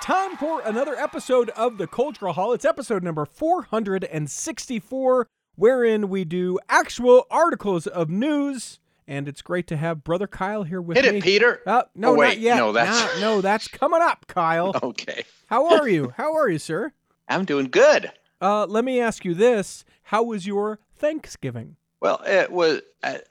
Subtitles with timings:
[0.00, 2.52] time for another episode of the Cultural Hall.
[2.52, 5.26] It's episode number 464,
[5.56, 8.78] wherein we do actual articles of news.
[9.06, 11.12] And it's great to have Brother Kyle here with Hit me.
[11.12, 11.60] Hit it, Peter.
[11.66, 12.56] Uh, no, Oh, wait, not yet.
[12.56, 14.72] no, that's- Not- no, that's coming up, Kyle.
[14.82, 15.24] Okay.
[15.46, 16.12] How are you?
[16.16, 16.92] How are you, sir?
[17.28, 18.10] I'm doing good.
[18.40, 21.74] Uh, let me ask you this: How was your Thanksgiving?
[22.00, 22.80] Well, it was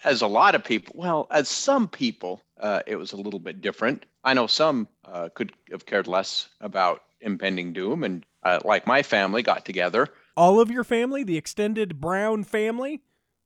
[0.04, 0.94] as a lot of people.
[0.98, 4.06] Well, as some people, uh, it was a little bit different.
[4.24, 9.04] I know some uh, could have cared less about impending doom, and uh, like my
[9.04, 10.08] family got together.
[10.36, 13.02] All of your family, the extended Brown family.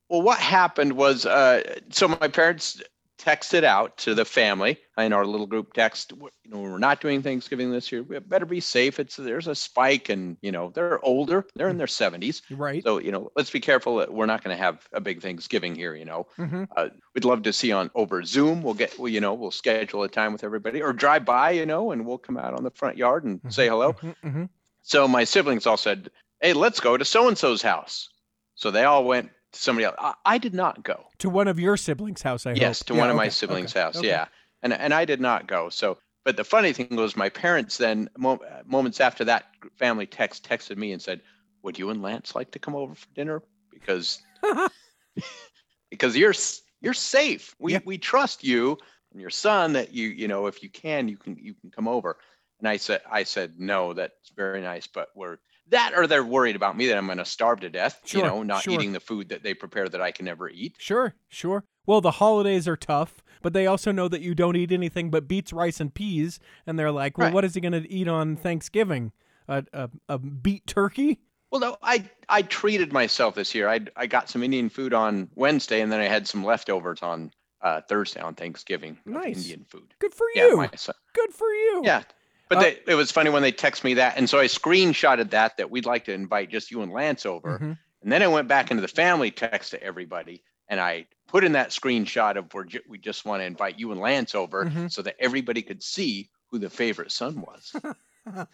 [0.08, 2.80] Well, what happened was, uh, so my parents
[3.18, 6.12] texted out to the family in our little group text.
[6.12, 8.02] You know, we're not doing Thanksgiving this year.
[8.02, 8.98] We better be safe.
[8.98, 11.46] It's there's a spike, and you know they're older.
[11.54, 12.42] They're in their 70s.
[12.50, 12.82] Right.
[12.82, 15.74] So, you know, let's be careful that we're not going to have a big Thanksgiving
[15.74, 16.26] here, you know.
[16.38, 16.68] Mhm.
[16.76, 18.62] Uh, we'd love to see on over Zoom.
[18.62, 21.66] We'll get, well, you know, we'll schedule a time with everybody or drive by, you
[21.66, 23.92] know, and we'll come out on the front yard and say hello.
[23.94, 24.48] Mhm, mhm.
[24.82, 28.08] So my siblings all said, hey, let's go to so and so's house.
[28.56, 29.96] So they all went to somebody else.
[29.98, 31.04] I, I did not go.
[31.18, 32.86] To one of your siblings' house, I yes, hope.
[32.88, 33.96] to Yeah, one of my siblings' okay, house.
[33.96, 34.08] okay.
[34.08, 34.26] Yeah.
[34.62, 35.68] And, and I did not go.
[35.68, 40.48] So, but the funny thing was my parents then mo- moments after that family text
[40.48, 41.20] texted me and said,
[41.62, 43.42] would you and Lance like to come over for dinner?
[43.72, 44.22] Because
[45.90, 46.34] because you're
[46.80, 47.54] you're safe.
[47.58, 47.80] We Yeah.
[47.84, 48.78] we trust you
[49.12, 51.88] and your son that you you know if you can you can you can come
[51.88, 52.18] over.
[52.58, 56.56] And I said I said no, that's very nice, but we're that or they're worried
[56.56, 58.00] about me that I'm going to starve to death.
[58.04, 58.74] Sure, you know, not sure.
[58.74, 60.74] eating the food that they prepare that I can never eat.
[60.78, 61.64] Sure, sure.
[61.86, 65.28] Well, the holidays are tough, but they also know that you don't eat anything but
[65.28, 67.34] beets, rice, and peas, and they're like, "Well, Right.
[67.34, 69.12] what is he going to eat on Thanksgiving?
[69.48, 71.20] A, a a beet turkey?"
[71.50, 73.68] Well, no, I I treated myself this year.
[73.68, 77.30] I I got some Indian food on Wednesday, and then I had some leftovers on
[77.60, 78.98] uh, Thursday on Thanksgiving.
[79.06, 79.36] Nice.
[79.36, 79.94] Indian food.
[79.98, 80.56] Good for Yeah, you.
[80.56, 80.94] my son.
[81.14, 81.82] Good for you.
[81.84, 82.02] Yeah.
[82.48, 84.16] But Uh, they, it was funny when they text me that.
[84.16, 87.58] And so I screenshotted that, that we'd like to invite just you and Lance over.
[87.58, 87.78] Mhm.
[88.02, 91.52] And then I went back into the family text to everybody and I put in
[91.52, 94.92] that screenshot of where we just want to invite you and Lance over Mhm.
[94.92, 97.74] so that everybody could see who the favorite son was.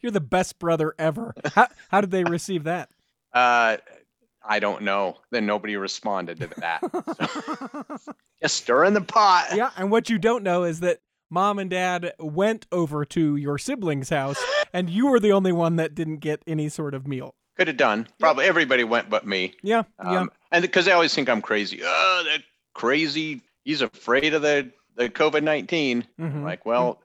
[0.00, 1.34] You're the best brother ever.
[1.54, 2.88] How how did they receive that?
[3.32, 3.78] uh,
[4.50, 5.18] I don't know.
[5.30, 6.80] Then nobody responded to that.
[7.98, 8.12] So,
[8.42, 9.48] just stirring the pot.
[9.54, 13.58] yeah, and what you don't know is that mom and dad went over to your
[13.58, 17.34] siblings' house, and you were the only one that didn't get any sort of meal.
[17.56, 18.06] Could have done.
[18.20, 19.54] Probably everybody went but me.
[19.62, 20.20] Yeah, yeah.
[20.20, 21.80] Um, and because they always think I'm crazy.
[21.82, 22.42] Oh, that
[22.74, 23.42] crazy.
[23.64, 26.06] He's afraid of the, the COVID 19.
[26.20, 26.42] Mhm.
[26.44, 27.00] Like, well,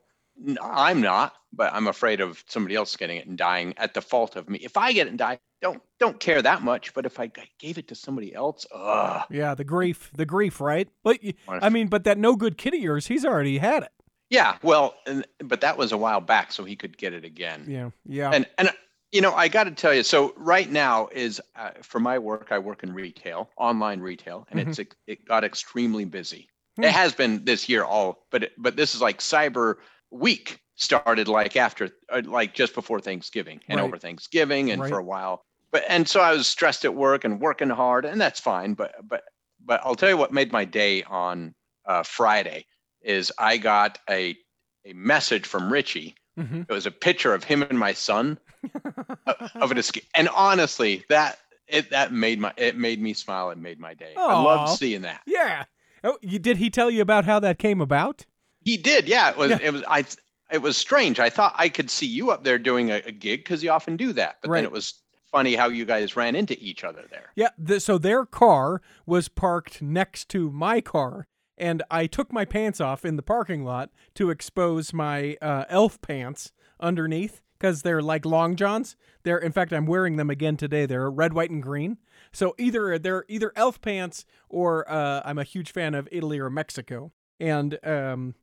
[0.60, 4.36] I'm not, but I'm afraid of somebody else getting it and dying at the fault
[4.36, 4.58] of me.
[4.62, 6.94] If I get it and die, don't don't care that much.
[6.94, 9.24] But if i gave it to somebody else, ugh.
[9.30, 10.88] Yeah, the grief, the grief, right?
[11.02, 11.18] But
[11.48, 13.92] I mean, but that no good kid of yours, he's already had it.
[14.34, 17.66] Yeah, well, and, but that was a while back, so he could get it again.
[17.68, 18.30] Yeah, yeah.
[18.30, 18.70] And and
[19.12, 22.48] you know, I got to tell you, so right now is uh, for my work.
[22.50, 26.48] I work in retail, online retail, and it's it got extremely busy.
[26.76, 26.82] Hmm.
[26.84, 29.76] It has been this year all, but it, but this is like Cyber
[30.10, 33.86] Week started like after, uh, like just before Thanksgiving and Right.
[33.86, 34.88] over Thanksgiving, and Right.
[34.88, 35.44] for a while.
[35.70, 38.74] But and so I was stressed at work and working hard, and that's fine.
[38.74, 39.22] But but
[39.64, 41.54] but I'll tell you what made my day on
[41.86, 42.66] uh, Friday
[43.04, 44.36] is I got a
[44.84, 48.38] a message from Richie hmm it was a picture of him and my son
[49.26, 50.04] uh, of an escape.
[50.14, 51.38] And honestly, that
[51.68, 53.50] it that made my it made me smile.
[53.50, 54.14] It made my day.
[54.16, 54.42] I Aw.
[54.42, 55.20] loved seeing that.
[55.26, 55.64] Yeah.
[56.02, 58.26] Oh, you, did he tell you about how that came about?
[58.60, 59.06] He did.
[59.08, 59.50] Yeah, it was.
[59.50, 59.58] Yeah.
[59.62, 59.84] It was.
[59.88, 60.04] I.
[60.52, 61.18] It was strange.
[61.20, 63.96] I thought I could see you up there doing a, a gig because you often
[63.96, 64.36] do that.
[64.42, 64.58] But Right.
[64.58, 65.00] then it was
[65.30, 67.30] funny how you guys ran into each other there.
[67.34, 67.48] Yeah.
[67.58, 72.80] The, so their car was parked next to my car, and I took my pants
[72.80, 78.24] off in the parking lot to expose my uh, elf pants underneath because they're like
[78.26, 78.96] long johns.
[79.22, 80.86] They're in fact I'm wearing them again today.
[80.86, 81.98] They're red, white, and green.
[82.32, 86.50] So either they're either elf pants or uh, I'm a huge fan of Italy or
[86.50, 87.12] Mexico.
[87.40, 88.34] And um,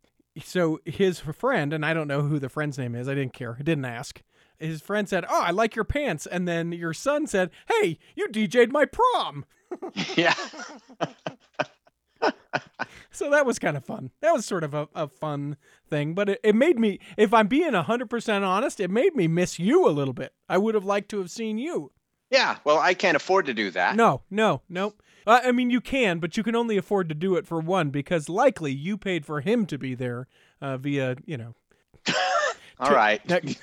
[0.41, 3.07] so his friend, and I don't know who the friend's name is.
[3.07, 3.57] I didn't care.
[3.59, 4.21] I didn't ask.
[4.57, 8.27] His friend said, "Oh, I like your pants," and then your son said, "Hey, you
[8.27, 9.45] DJ'd my prom."
[10.15, 10.35] yeah.
[13.11, 14.11] So that was kind of fun.
[14.21, 15.57] That was sort of a, a fun
[15.89, 19.59] thing, but it, it made me, if I'm being 100% honest, it made me miss
[19.59, 20.33] you a little bit.
[20.47, 21.91] I would have liked to have seen you.
[22.29, 22.57] Yeah.
[22.63, 23.95] Well, I can't afford to do that.
[23.97, 25.01] No, no, nope.
[25.27, 27.89] Uh, I mean, you can, but you can only afford to do it for one
[27.89, 30.27] because likely you paid for him to be there
[30.61, 31.55] uh, via, you know.
[32.79, 33.21] All right.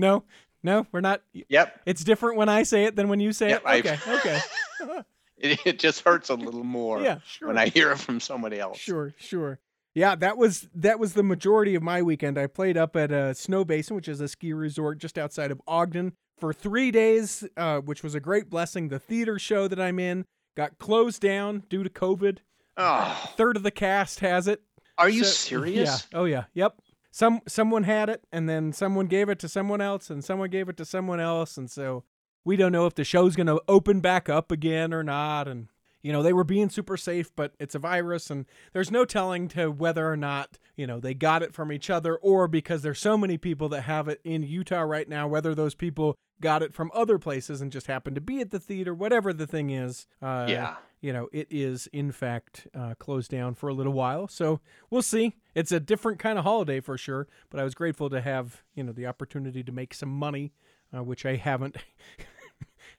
[0.00, 0.22] No,
[0.62, 1.22] no, we're not.
[1.32, 1.80] yep.
[1.84, 3.86] It's different when I say it than when you say Yep, it.
[3.86, 4.40] Okay, okay.
[5.38, 7.48] it, it just hurts a little more Yeah, sure.
[7.48, 8.78] when I hear it from somebody else.
[8.78, 9.58] Sure, sure.
[9.94, 12.38] Yeah, that was that was the majority of my weekend.
[12.38, 16.12] I played up at a Snowbasin, which is a ski resort just outside of Ogden,
[16.38, 18.88] for three days, uh, which was a great blessing.
[18.88, 20.24] The theater show that I'm in
[20.56, 22.38] got closed down due to COVID.
[22.76, 24.60] Oh, Third of the cast has it.
[24.98, 26.06] are you So- serious?
[26.12, 26.18] Yeah.
[26.20, 26.44] Oh yeah.
[26.54, 26.80] Yep.
[27.10, 30.68] Some someone had it, and then someone gave it to someone else, and someone gave
[30.68, 32.04] it to someone else, and so
[32.48, 35.46] we don't know if the show's going to open back up again or not.
[35.46, 35.68] And
[36.02, 39.48] you know they were being super safe, but it's a virus, and there's no telling
[39.48, 43.00] to whether or not you know they got it from each other, or because there's
[43.00, 46.72] so many people that have it in Utah right now, whether those people got it
[46.72, 50.06] from other places and just happened to be at the theater, whatever the thing is.
[50.22, 50.76] Uh, Yeah.
[51.00, 54.28] you know, it is in fact uh, closed down for a little while.
[54.28, 55.34] So we'll see.
[55.56, 58.84] It's a different kind of holiday for sure, but I was grateful to have, you
[58.84, 60.52] know, the opportunity to make some money,
[60.96, 61.76] uh, which I haven't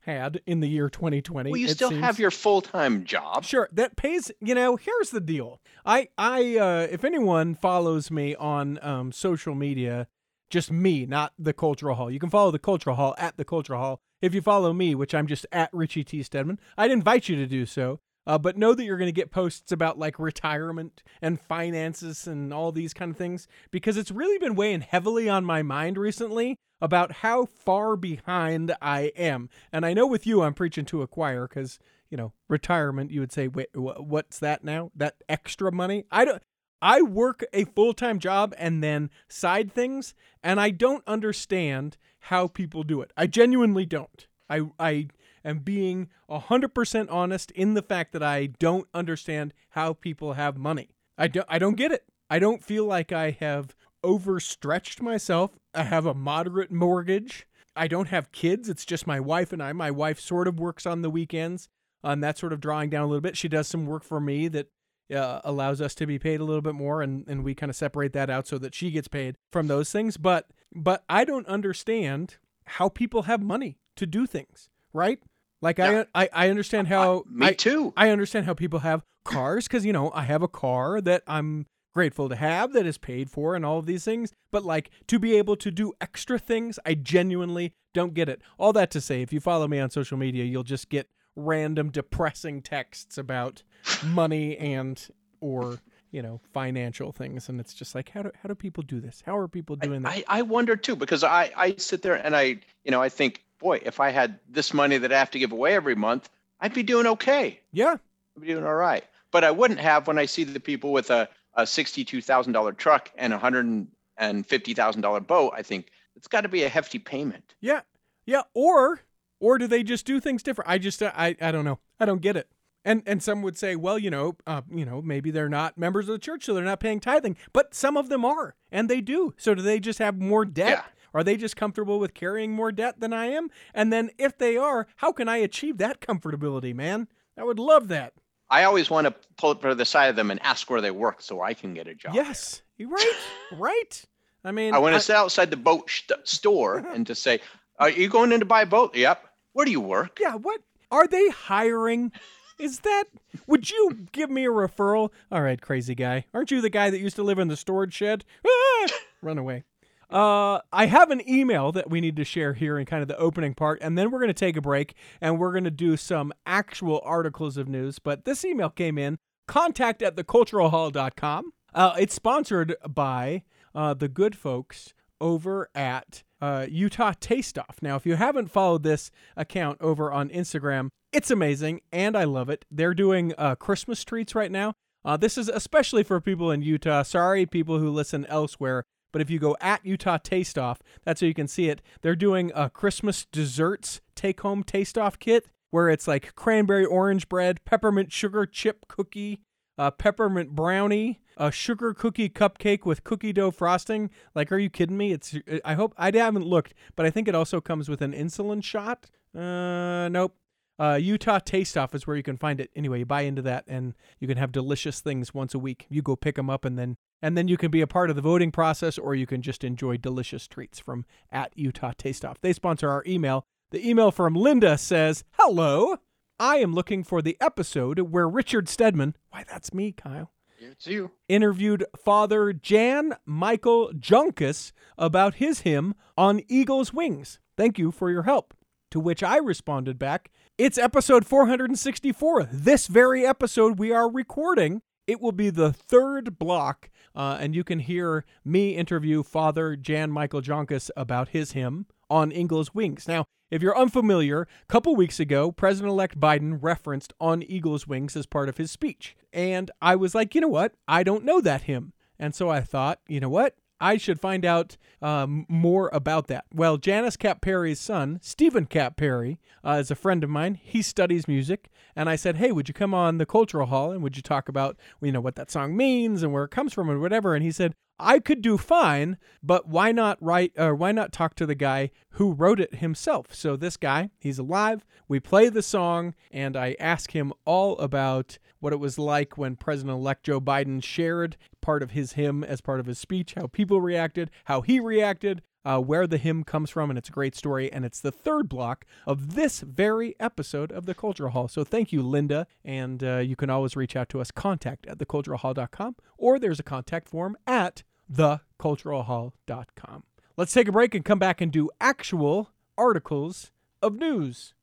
[0.09, 1.51] had in the year 2020.
[1.51, 2.03] Well, you still seems.
[2.03, 3.43] have your full time job.
[3.43, 4.31] Sure, that pays.
[4.41, 5.61] You know, here's the deal.
[5.85, 10.07] I, I, uh, if anyone follows me on um, social media,
[10.49, 12.09] just me, not the Cultural Hall.
[12.09, 14.01] You can follow the Cultural Hall at the Cultural Hall.
[14.21, 17.45] If you follow me, which I'm just at Richie T Stedman, I'd invite you to
[17.45, 17.99] do so.
[18.27, 22.53] Uh, but know that you're going to get posts about like retirement and finances and
[22.53, 26.59] all these kind of things because it's really been weighing heavily on my mind recently
[26.81, 29.49] about how far behind I am.
[29.71, 31.79] And I know with you, I'm preaching to a choir because
[32.09, 33.11] you know retirement.
[33.11, 34.91] You would say, wait, what's that now?
[34.95, 36.05] That extra money?
[36.11, 36.41] I don't.
[36.81, 42.47] I work a full time job and then side things, and I don't understand how
[42.47, 43.11] people do it.
[43.17, 44.27] I genuinely don't.
[44.49, 45.07] I I
[45.43, 50.89] am being 100% honest in the fact that I don't understand how people have money.
[51.17, 52.05] I don't I don't get it.
[52.29, 55.51] I don't feel like I have overstretched myself.
[55.73, 57.47] I have a moderate mortgage.
[57.75, 58.67] I don't have kids.
[58.69, 59.71] It's just my wife and I.
[59.73, 61.69] My wife sort of works on the weekends,
[62.03, 63.37] and that's sort of drawing down a little bit.
[63.37, 64.67] She does some work for me that
[65.13, 67.75] uh, allows us to be paid a little bit more, and, and we kind of
[67.75, 70.17] separate that out so that she gets paid from those things.
[70.17, 75.19] But but I don't understand how people have money to do things, right?
[75.61, 76.03] Like Yeah.
[76.13, 77.93] I, I I understand how me I- too.
[77.95, 81.65] I understand how people have cars because you know I have a car that I'm
[81.93, 84.31] grateful to have that is paid for and all of these things.
[84.51, 88.41] But like to be able to do extra things, I genuinely don't get it.
[88.57, 91.89] All that to say, if you follow me on social media, you'll just get random
[91.89, 93.63] depressing texts about
[94.03, 95.07] money and
[95.41, 95.79] or
[96.11, 99.23] you know financial things, and it's just like how do how do people do this?
[99.25, 100.09] How are people doing that?
[100.09, 103.43] I, I wonder too because I, I sit there and I you know I think
[103.59, 106.29] boy if I had this money that I have to give away every month
[106.61, 107.97] I'd be doing okay yeah,
[108.35, 111.09] I'd be doing all right but I wouldn't have when I see the people with
[111.09, 113.87] a, a sixty-two thousand dollar truck and a hundred
[114.17, 117.81] and fifty thousand dollar boat I think it's got to be a hefty payment Yeah,
[118.25, 118.43] yeah.
[118.53, 119.01] Or
[119.39, 120.69] or do they just do things different?
[120.69, 121.79] I just I I don't know.
[121.99, 122.49] I don't get it.
[122.85, 126.07] And and some would say, well, you know, uh, you know, maybe they're not members
[126.07, 127.37] of the church, so they're not paying tithing.
[127.53, 129.33] But some of them are, and they do.
[129.37, 130.69] So do they just have more debt?
[130.69, 130.83] Yeah.
[131.13, 133.49] Are they just comfortable with carrying more debt than I am?
[133.73, 137.07] And then if they are, how can I achieve that comfortability, man?
[137.37, 138.13] I would love that.
[138.49, 140.91] I always want to pull up to the side of them and ask where they
[140.91, 143.15] work so I can get a job Yes, you right,
[143.51, 144.05] right.
[144.43, 147.39] I mean, I want to sit outside the boat st- store and to say
[147.77, 150.61] are you going in to buy a boat yep where do you work Yeah, what
[150.91, 152.11] are they hiring?
[152.57, 153.05] Is that
[153.47, 155.11] would you give me a referral?
[155.31, 156.25] All right, crazy guy.
[156.33, 158.25] Aren't you the guy that used to live in the storage shed?
[158.45, 158.87] Ah!
[159.21, 159.63] Run away.
[160.09, 163.17] Uh, I have an email that we need to share here in kind of the
[163.17, 165.97] opening part, and then we're going to take a break and we're going to do
[165.97, 167.99] some actual articles of news.
[167.99, 171.53] But this email came in contact at theculturalhall.com.
[171.73, 173.43] Uh, it's sponsored by
[173.75, 177.77] uh, the good folks over at uh, Utah Taste Off.
[177.81, 182.49] Now, if you haven't followed this account over on Instagram, it's amazing and I love
[182.49, 182.65] it.
[182.71, 184.73] They're doing uh, Christmas treats right now.
[185.03, 187.03] Uh, this is especially for people in Utah.
[187.03, 188.85] Sorry, people who listen elsewhere.
[189.11, 191.81] But if you go at Utah Taste Off, that's how you can see it.
[192.01, 197.29] They're doing a Christmas desserts take home taste off kit where it's like cranberry orange
[197.29, 199.41] bread, peppermint sugar chip cookie,
[199.77, 204.09] uh, peppermint brownie, a sugar cookie cupcake with cookie dough frosting.
[204.35, 205.13] Like, are you kidding me?
[205.13, 205.35] It's.
[205.63, 209.09] I hope I haven't looked, but I think it also comes with an insulin shot.
[209.35, 210.35] Uh, nope.
[210.79, 212.71] Uh, Utah Taste Off is where you can find it.
[212.75, 215.85] Anyway, you buy into that, and you can have delicious things once a week.
[215.89, 218.15] You go pick them up, and then and then you can be a part of
[218.15, 222.39] the voting process, or you can just enjoy delicious treats from at Utah Taste Off.
[222.39, 223.45] They sponsor our email.
[223.71, 225.97] The email from Linda says, "Hello,
[226.39, 231.11] I am looking for the episode where Richard Stedman, why that's me, Kyle, it's you
[231.27, 237.39] interviewed Father Jan Michael Joncas about his hymn on Eagle's Wings.
[237.57, 238.53] Thank you for your help.
[238.91, 242.49] To which I responded back, It's episode 464.
[242.51, 244.81] This very episode we are recording.
[245.07, 250.11] It will be the third block, uh, and you can hear me interview Father Jan
[250.11, 253.07] Michael Joncas about his hymn, On Eagle's Wings.
[253.07, 258.17] Now, if you're unfamiliar, a couple weeks ago, President elect Biden referenced On Eagle's Wings
[258.17, 259.15] as part of his speech.
[259.31, 260.73] And I was like, you know what?
[260.89, 261.93] I don't know that hymn.
[262.19, 263.55] And so I thought, you know what?
[263.79, 266.45] I should find out um, more about that.
[266.53, 270.59] Well, Janice Kapp Perry's son, Steven Kapp Perry, uh, is a friend of mine.
[270.61, 274.03] He studies music, and I said, "Hey, would you come on the Cultural Hall and
[274.03, 276.89] would you talk about, you know, what that song means and where it comes from
[276.89, 280.91] and whatever?" And he said, "I could do fine, but why not write or why
[280.91, 284.85] not talk to the guy who wrote it himself?" So this guy, he's alive.
[285.07, 289.55] We play the song, and I ask him all about what it was like when
[289.55, 293.81] President-elect Joe Biden shared part of his hymn as part of his speech, how people
[293.81, 297.71] reacted, how he reacted, uh, where the hymn comes from, and it's a great story.
[297.71, 301.47] And it's the third block of this very episode of the Cultural Hall.
[301.47, 302.47] So thank you, Linda.
[302.63, 306.63] And uh, you can always reach out to us, contact at theculturalhall.com, or there's a
[306.63, 310.03] contact form at theculturalhall.com.
[310.37, 313.51] Let's take a break and come back and do actual articles
[313.81, 314.53] of news.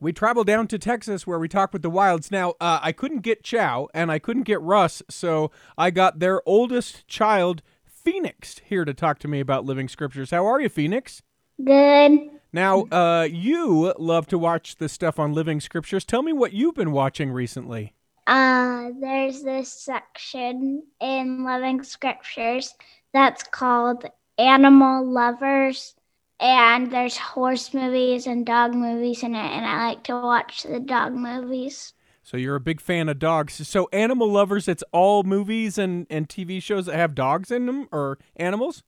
[0.00, 2.30] We travel down to Texas where we talk with the Wilds.
[2.30, 6.40] Now, uh, I couldn't get Chow and I couldn't get Russ, so I got their
[6.46, 7.62] oldest child,
[8.10, 10.30] Phoenix, here to talk to me about Living Scriptures.
[10.30, 11.20] How are you, Phoenix?
[11.62, 12.30] Good.
[12.54, 16.06] Now, uh, you love to watch this stuff on Living Scriptures.
[16.06, 17.92] Tell me what you've been watching recently.
[18.26, 22.74] Uh, there's this section in Living Scriptures
[23.12, 24.06] that's called
[24.38, 25.94] Animal Lovers,
[26.40, 30.80] and there's horse movies and dog movies in it, and I like to watch the
[30.80, 31.92] dog movies.
[32.28, 33.66] So you're a big fan of dogs.
[33.66, 37.88] So Animal Lovers, it's all movies and, and TV shows that have dogs in them
[37.90, 38.82] or animals?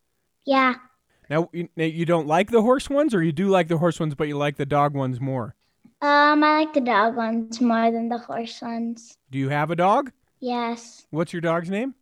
[0.44, 0.74] Yeah,
[1.30, 3.98] Now, you, now, you don't like the horse ones, or you do like the horse
[3.98, 5.54] ones, but you like the dog ones more?
[6.02, 9.16] um, I like the dog ones more than the horse ones.
[9.30, 10.12] Do you have a dog?
[10.40, 11.94] Yes, What's your dog's name?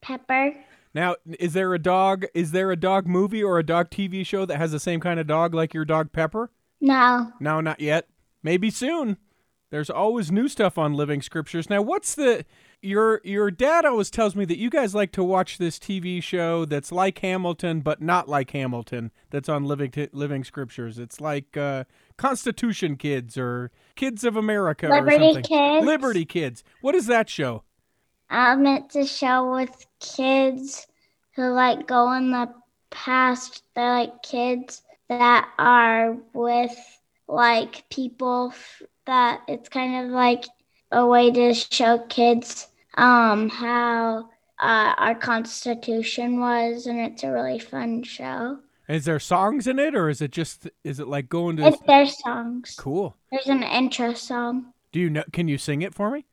[0.00, 0.54] Pepper.
[0.94, 2.26] Now, is there a dog?
[2.34, 5.18] Is there a dog movie or a dog TV show that has the same kind
[5.18, 6.52] of dog like your dog Pepper?
[6.80, 8.06] No, No, not yet.
[8.44, 9.16] Maybe soon.
[9.74, 11.68] There's always new stuff on Living Scriptures.
[11.68, 12.44] Now, what's the
[12.80, 16.64] your your dad always tells me that you guys like to watch this TV show
[16.64, 19.10] that's like Hamilton but not like Hamilton.
[19.30, 21.00] That's on Living Living Scriptures.
[21.00, 21.82] It's like uh,
[22.16, 25.42] Constitution Kids or Kids of America Liberty or something.
[25.42, 25.84] Kids.
[25.84, 26.62] Liberty Kids.
[26.80, 27.64] What is that show?
[28.30, 30.86] um, it's a show with kids
[31.34, 32.48] who like go in the
[32.90, 33.64] past.
[33.74, 36.78] They're like kids that are with
[37.26, 40.44] like people f- that it's kind of like
[40.92, 44.28] a way to show kids um how
[44.60, 48.58] uh, our constitution was and it's a really fun show
[48.88, 51.80] Is there songs in it or is it just is it like going to it's
[51.86, 53.16] their songs Cool.
[53.30, 56.24] there's an intro song Do you know can you sing it for me?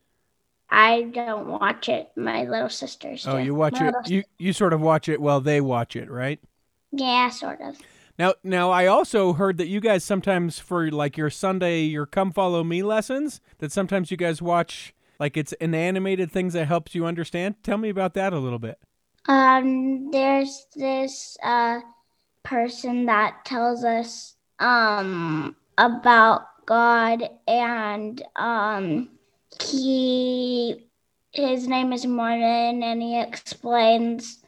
[0.69, 3.43] i don't watch it my little sisters Oh, do.
[3.43, 4.09] you watch My it.
[4.09, 6.39] You you sort of watch it while they watch it, right?
[6.91, 7.77] Yeah, sort of.
[8.17, 12.31] Now, now I also heard that you guys sometimes for like your Sunday, your come
[12.31, 16.95] follow me lessons, that sometimes you guys watch like it's an animated things that helps
[16.95, 17.55] you understand.
[17.63, 18.79] Tell me about that a little bit.
[19.27, 21.79] Um, there's this uh
[22.43, 29.09] person that tells us um about God and um
[29.61, 30.87] he
[31.31, 34.39] his name is Mormon and he explains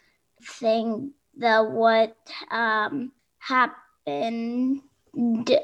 [0.43, 2.17] thing the what
[2.50, 3.12] um
[3.47, 4.81] happened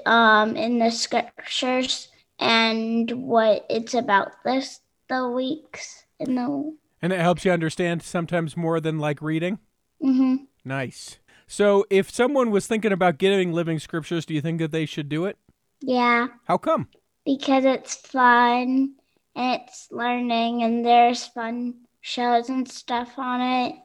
[0.06, 2.10] um in the scriptures
[2.40, 8.56] and what it's about this the weeks in the And it helps you understand sometimes
[8.56, 9.60] more than like reading.
[10.04, 11.18] mhm Nice.
[11.48, 15.10] So, if someone was thinking about getting living scriptures, do you think that they should
[15.10, 15.38] do it?
[15.82, 16.90] yeah How come?
[17.26, 18.96] because it's fun
[19.36, 23.76] and it's learning and there's fun shows and stuff on it.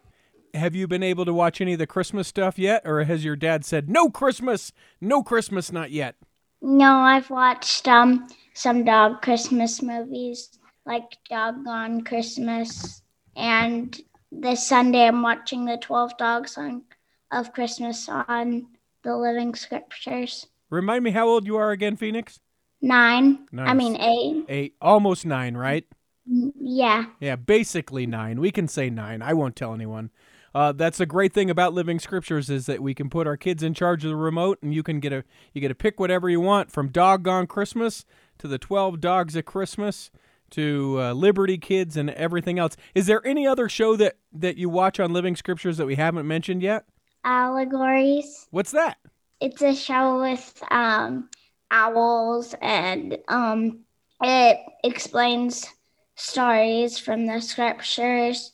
[0.55, 3.37] Have you been able to watch any of the Christmas stuff yet, or has your
[3.37, 6.17] dad said no Christmas, no Christmas, not yet?
[6.63, 13.03] No, I've watched um some dog Christmas movies like Doggone Christmas
[13.37, 16.83] and this Sunday I'm watching the 12 Dogs on,
[17.31, 18.67] of Christmas on
[19.03, 20.47] the Living Scriptures.
[20.71, 22.41] Remind me how old you are again, Phoenix?
[22.81, 23.47] Nine.
[23.57, 24.45] I mean eight.
[24.49, 25.85] Eight, almost nine, right?
[26.27, 27.07] Yeah.
[27.21, 28.41] Yeah, basically nine.
[28.41, 29.23] We can say nine.
[29.23, 30.11] I won't tell anyone.
[30.55, 33.63] Uh, that's a great thing about living scriptures is that we can put our kids
[33.63, 36.29] in charge of the remote, and you can get a you get to pick whatever
[36.29, 38.05] you want from Doggone Christmas
[38.39, 40.11] to the Twelve Dogs at Christmas
[40.51, 42.77] to uh, Liberty Kids and everything else.
[42.95, 46.29] Is there any other show that that you watch on Living Scriptures that we haven't
[46.29, 46.85] mentioned yet?
[47.25, 48.47] Allegories.
[48.51, 48.99] What's that?
[49.45, 51.29] it's a show with um,
[51.71, 53.81] owls, and um,
[54.23, 55.67] it explains
[56.15, 58.53] stories from the scriptures.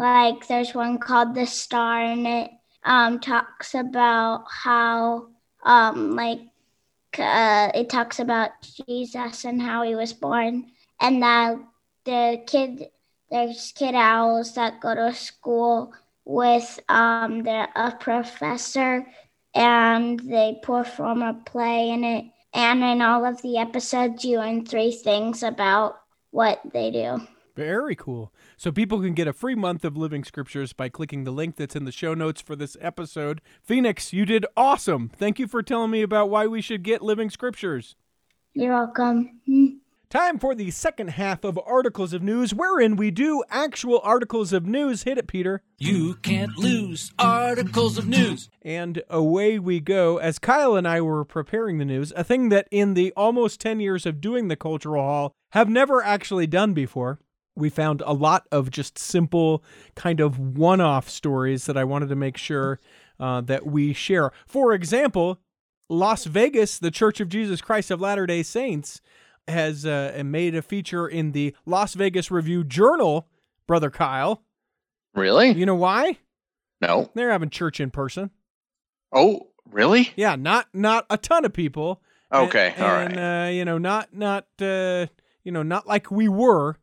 [0.00, 2.50] Like there's one called The Star, and it
[2.84, 5.26] um, talks about how
[5.62, 6.40] um, like
[7.18, 10.70] uh, it talks about Jesus and how he was born,
[11.02, 11.58] and that
[12.06, 12.88] the kid
[13.30, 15.92] there's kid owls that go to school
[16.24, 19.06] with um, their a professor,
[19.54, 22.24] and they perform a play in it.
[22.54, 27.20] And in all of the episodes, you learn three things about what they do.
[27.54, 28.32] Very cool.
[28.60, 31.74] So people can get a free month of Living Scriptures by clicking the link that's
[31.74, 33.40] in the show notes for this episode.
[33.62, 35.08] Phoenix, you did awesome.
[35.16, 37.96] Thank you for telling me about why we should get Living Scriptures.
[38.52, 39.40] You're welcome.
[40.10, 44.66] Time for the second half of Articles of News, wherein we do actual articles of
[44.66, 45.04] news.
[45.04, 45.62] Hit it, Peter.
[45.78, 48.50] You can't lose articles of news.
[48.60, 50.18] And away we go.
[50.18, 53.80] As Kyle and I were preparing the news, a thing that in the almost 10
[53.80, 57.20] years of doing the Cultural Hall have never actually done before.
[57.60, 59.62] We found a lot of just simple,
[59.94, 62.80] kind of one off stories that I wanted to make sure
[63.18, 64.32] uh, that we share.
[64.46, 65.40] For example,
[65.88, 69.00] Las Vegas, the Church of Jesus Christ of Latter day Saints,
[69.46, 73.28] has uh, made a feature in the Las Vegas Review Journal,
[73.66, 74.42] Brother Kyle.
[75.14, 75.50] Really?
[75.50, 76.18] You know why?
[76.80, 77.10] No.
[77.14, 78.30] They're having church in person.
[79.12, 80.12] Oh, really?
[80.16, 82.00] Yeah, not not a ton of people.
[82.32, 83.10] Okay, and, all right.
[83.10, 85.06] and, uh, you know, not not uh,
[85.42, 86.76] you know, not like we were,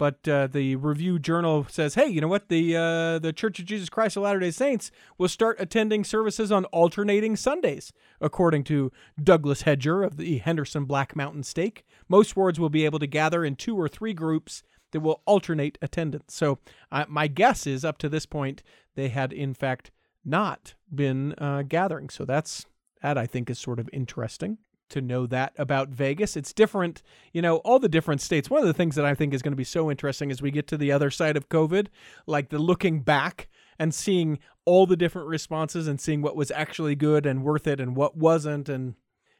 [0.00, 2.48] but uh, the Review Journal says, hey, you know what?
[2.48, 6.50] The uh, the Church of Jesus Christ of Latter Day Saints will start attending services
[6.50, 8.90] on alternating Sundays, according to
[9.22, 11.84] Douglas Hedger of the Henderson Black Mountain Stake.
[12.08, 15.76] Most wards will be able to gather in two or three groups that will alternate
[15.82, 16.34] attendance.
[16.34, 18.62] So uh, my guess is, up to this point,
[18.94, 19.90] they had in fact
[20.24, 22.08] not been uh, gathering.
[22.08, 22.64] So that's
[23.02, 24.56] that I think is sort of interesting
[24.90, 26.36] to know that about Vegas.
[26.36, 28.50] It's different, you know, all the different states.
[28.50, 30.50] One of the things that I think is going to be so interesting as we
[30.50, 31.88] get to the other side of COVID,
[32.26, 33.48] like the looking back
[33.78, 37.80] and seeing all the different responses and seeing what was actually good and worth it
[37.80, 38.94] and what wasn't and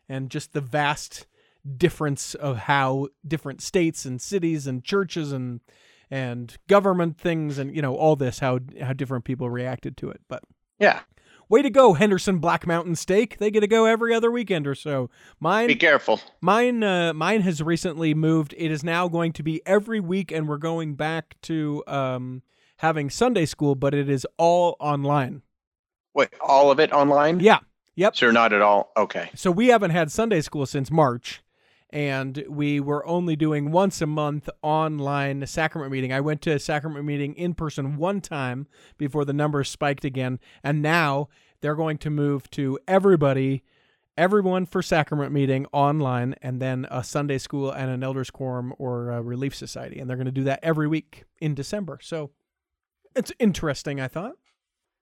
[0.09, 1.27] and just the vast
[1.77, 5.61] difference of how different states and cities and churches and
[6.11, 10.21] and government things and you know all this how how different people reacted to it.
[10.29, 10.43] But
[10.79, 11.01] Yeah.
[11.51, 13.39] Way to go, Henderson Black Mountain Stake.
[13.39, 15.11] They get to go every other weekend or so.
[15.41, 16.21] Mine Be careful.
[16.41, 18.55] mine uh, mine has recently moved.
[18.57, 22.43] It is now going to be every week and we're going back to um
[22.77, 25.43] having Sunday school, but it is all online.
[26.15, 27.41] Wait, all of it online?
[27.41, 27.59] Yeah.
[27.97, 28.17] Yep.
[28.17, 29.31] So you're not at all okay.
[29.35, 31.43] So we haven't had Sunday school since March,
[31.93, 36.13] and we were only doing once a month online sacrament meeting.
[36.13, 38.67] I went to a sacrament meeting in person one time
[38.99, 41.29] before the numbers spiked again, and now
[41.61, 43.63] they're going to move to everybody,
[44.17, 49.11] everyone for sacrament meeting online, and then a Sunday school and an elders quorum or
[49.11, 51.99] a relief society, and they're going to do that every week in December.
[52.03, 52.31] So
[53.15, 54.35] it's interesting, I thought.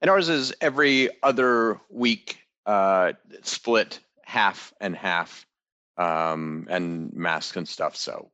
[0.01, 5.47] And ours is every other week, uh, split half and half,
[5.99, 7.97] um, and masks and stuff.
[7.97, 8.31] So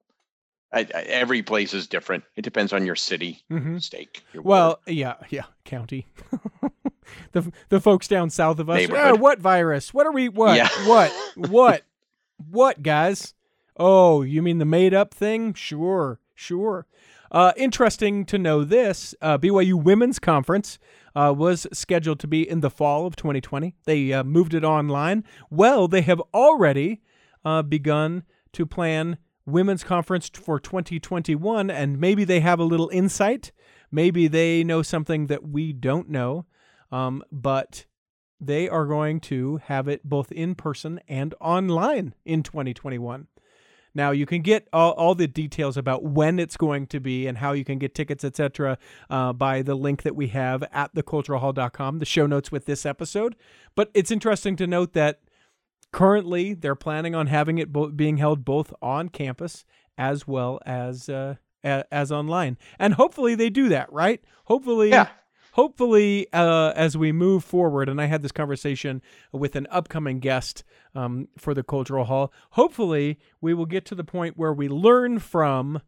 [0.73, 2.25] I, I, every place is different.
[2.37, 3.83] It depends on your city, Mhm.
[3.83, 4.23] stake.
[4.33, 6.07] Your Well, yeah, yeah, county.
[7.33, 8.89] the the folks down south of us.
[8.93, 9.93] "Ah, what virus?
[9.95, 10.29] What are we?
[10.29, 10.57] What?
[10.57, 10.69] Yeah.
[10.87, 11.13] What?
[11.51, 11.83] What?
[12.51, 13.35] What, guys?
[13.77, 15.55] Oh, you mean the made up thing?
[15.55, 16.87] Sure, sure.
[17.31, 20.79] Uh, interesting to know this uh, BYU Women's Conference
[21.17, 23.75] uh, was scheduled to be in the fall of 2020.
[23.85, 25.25] They uh, moved it online.
[25.51, 27.03] Well, they have already
[27.45, 33.53] uh, begun to plan Women's Conference for 2021, and maybe they have a little insight.
[33.91, 36.47] Maybe they know something that we don't know.
[36.91, 37.87] Um, but
[38.41, 43.27] they are going to have it both in person and online in 2021.
[43.95, 47.39] Now you can get all, all the details about when it's going to be and
[47.39, 48.77] how you can get tickets, etc.,
[49.09, 53.37] uh, by the link that we have at theculturalhall.com, the show notes with this episode.
[53.75, 55.21] But it's interesting to note that
[55.95, 59.65] currently they're planning on having it bo- being held both on campus
[59.97, 64.21] as well as uh, a- as online, and hopefully they do that, right?
[64.47, 65.07] Hopefully, Yeah.
[65.53, 69.01] hopefully uh, as we move forward and i had this conversation
[69.33, 70.65] with an upcoming guest
[70.97, 75.21] um, for the cultural hall hopefully we will get to the point where we learn
[75.21, 75.81] from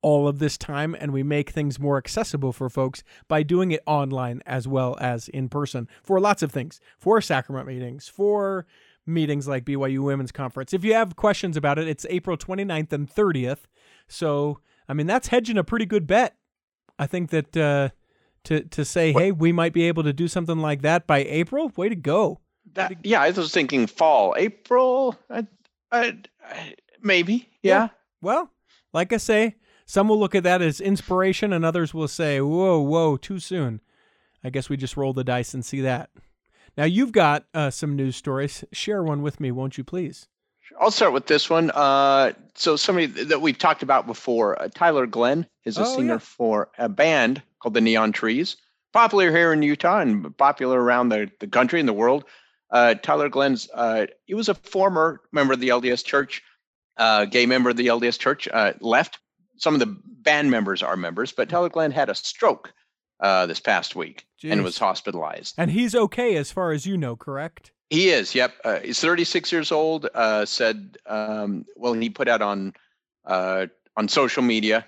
[0.00, 3.82] all of this time and we make things more accessible for folks by doing it
[3.86, 8.64] online as well as in person for lots of things for sacrament meetings for
[9.06, 13.12] meetings like byu women's conference if you have questions about it it's april 29th and
[13.12, 13.60] 30th
[14.06, 14.58] so
[14.88, 16.36] i mean that's hedging a pretty good bet
[16.98, 17.88] i think that uh,
[18.44, 21.72] to to say, hey, we might be able to do something like that by April.
[21.76, 22.40] Way to go!
[22.74, 25.16] That, yeah, I was thinking fall, April.
[25.28, 25.46] I,
[25.90, 27.48] I, I, maybe.
[27.62, 27.88] Yeah.
[28.22, 28.50] Well,
[28.92, 32.80] like I say, some will look at that as inspiration, and others will say, "Whoa,
[32.80, 33.80] whoa, too soon."
[34.42, 36.10] I guess we just roll the dice and see that.
[36.80, 38.64] Now you've got uh, some news stories.
[38.72, 40.28] Share one with me, won't you, please?
[40.80, 41.70] I'll start with this one.
[41.72, 46.14] Uh, so somebody that we've talked about before, uh, Tyler Glenn, is a Oh, singer
[46.14, 46.18] yeah.
[46.20, 48.56] for a band called the Neon Trees,
[48.94, 52.24] popular here in Utah and popular around the, the country and the world.
[52.70, 56.42] Uh, Tyler Glenn's, uh, he was a former member of the LDS Church,
[56.96, 59.18] uh, gay member of the LDS Church, uh, left.
[59.58, 62.72] Some of the band members are members, but Tyler Glenn had a stroke
[63.20, 65.54] uh, this past week and was hospitalized.
[65.58, 67.72] And he's okay as far as you know, correct?
[67.90, 68.34] He is.
[68.34, 68.54] Yep.
[68.64, 70.08] Uh, he's 36 years old.
[70.14, 72.72] Uh, said, um, well, he put out on
[73.24, 74.86] uh, on social media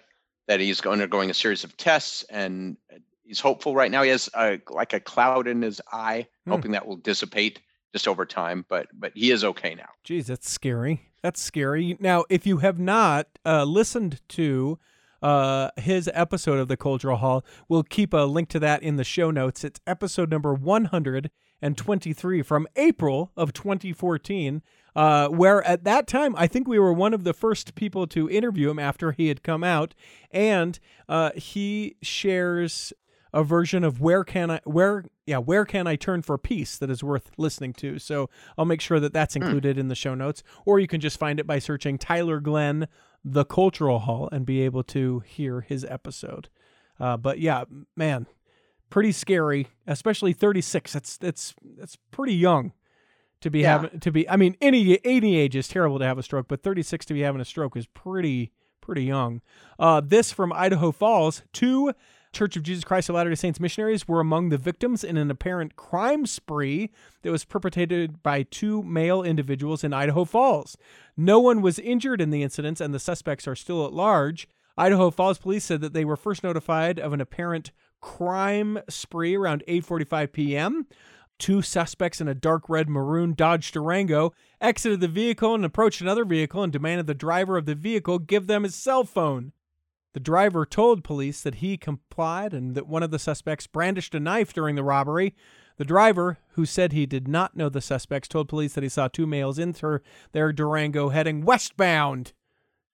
[0.49, 2.77] that he's undergoing a series of tests, and
[3.25, 4.03] he's hopeful right now.
[4.03, 6.51] He has uh, like a cloud in his eye, Hmm.
[6.53, 7.61] hoping that will dissipate
[7.93, 8.65] just over time.
[8.69, 9.89] But but he is okay now.
[10.05, 11.11] Geez, that's scary.
[11.23, 11.97] That's scary.
[12.01, 14.79] Now, if you have not uh, listened to
[15.23, 19.05] uh, his episode of the Cultural Hall, we'll keep a link to that in the
[19.05, 19.65] show notes.
[19.65, 24.63] It's episode number 123 from April of 2014,
[24.95, 28.29] uh, where at that time, I think we were one of the first people to
[28.29, 29.95] interview him after he had come out.
[30.31, 32.93] And uh, he shares
[33.33, 36.91] a version of where can I where yeah where can I turn for peace that
[36.91, 37.99] is worth listening to.
[37.99, 41.19] So I'll make sure that that's included in the show notes, or you can just
[41.19, 42.89] find it by searching Tyler Glenn,
[43.25, 46.49] the Cultural Hall, and be able to hear his episode.
[46.99, 47.65] Uh, but yeah,
[47.97, 48.27] man,
[48.91, 50.93] pretty scary, especially 36.
[50.93, 52.73] That's that's that's pretty young
[53.41, 53.81] to be Yeah.
[53.83, 54.29] having to be.
[54.29, 57.21] I mean, any any age is terrible to have a stroke, but 36 to be
[57.21, 59.41] having a stroke is pretty pretty young.
[59.79, 61.43] Uh, this from Idaho Falls.
[61.53, 61.93] Two
[62.33, 65.31] Church of Jesus Christ of Latter day Saints missionaries were among the victims in an
[65.31, 66.91] apparent crime spree
[67.23, 70.79] that was perpetrated by two male individuals in Idaho Falls.
[71.17, 74.49] No one was injured in the incidents, and the suspects are still at large.
[74.79, 79.63] Idaho Falls police said that they were first notified of an apparent crime spree around
[79.69, 80.87] 8:45 p.m.
[81.39, 86.25] Two suspects in a dark red maroon Dodge Durango exited the vehicle and approached another
[86.25, 89.53] vehicle and demanded the driver of the vehicle give them his cell phone.
[90.15, 94.21] The driver told police that he complied and that one of the suspects brandished a
[94.21, 95.35] knife during the robbery.
[95.79, 99.09] The driver, who said he did not know the suspects, told police that he saw
[99.09, 102.35] two males enter their Durango heading westbound.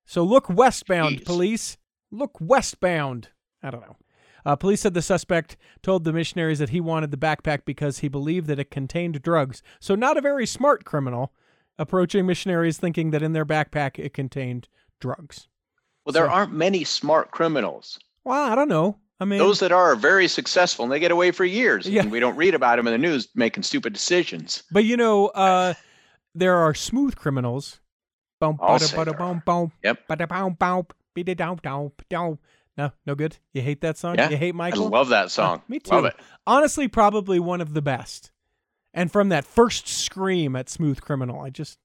[0.07, 1.25] So look westbound, Jeez.
[1.25, 1.77] police.
[2.11, 3.29] Look westbound.
[3.63, 3.97] I don't know.
[4.47, 8.09] Uh, police said the suspect told the missionaries that he wanted the backpack because he
[8.09, 9.63] believed that it contained drugs.
[9.81, 11.35] So, not a very smart criminal
[11.79, 14.69] approaching missionaries thinking that in their backpack it contained
[15.01, 15.49] drugs.
[16.09, 17.99] Well, there So- aren't many smart criminals.
[18.25, 18.97] Well, I don't know.
[19.21, 21.87] I mean, Those that are are very successful and they get away for years.
[21.87, 22.01] Yeah.
[22.01, 24.63] And we don't read about them in the news making stupid decisions.
[24.71, 25.75] but you know, uh,
[26.35, 27.81] there are smooth criminals.
[28.41, 30.07] Boom, I'll say there boom, boom, Yep.
[30.09, 30.57] boom, boom,
[31.35, 32.39] down, down, down.
[32.79, 33.37] No, no good.
[33.53, 34.15] You hate that song?
[34.17, 34.87] Yeah, You hate Michael?
[34.87, 35.61] I love that song.
[35.69, 35.91] me too.
[35.95, 36.17] Love it.
[36.47, 38.31] Honestly, probably one of the best.
[38.95, 41.79] And from that first scream at Smooth Criminal, I just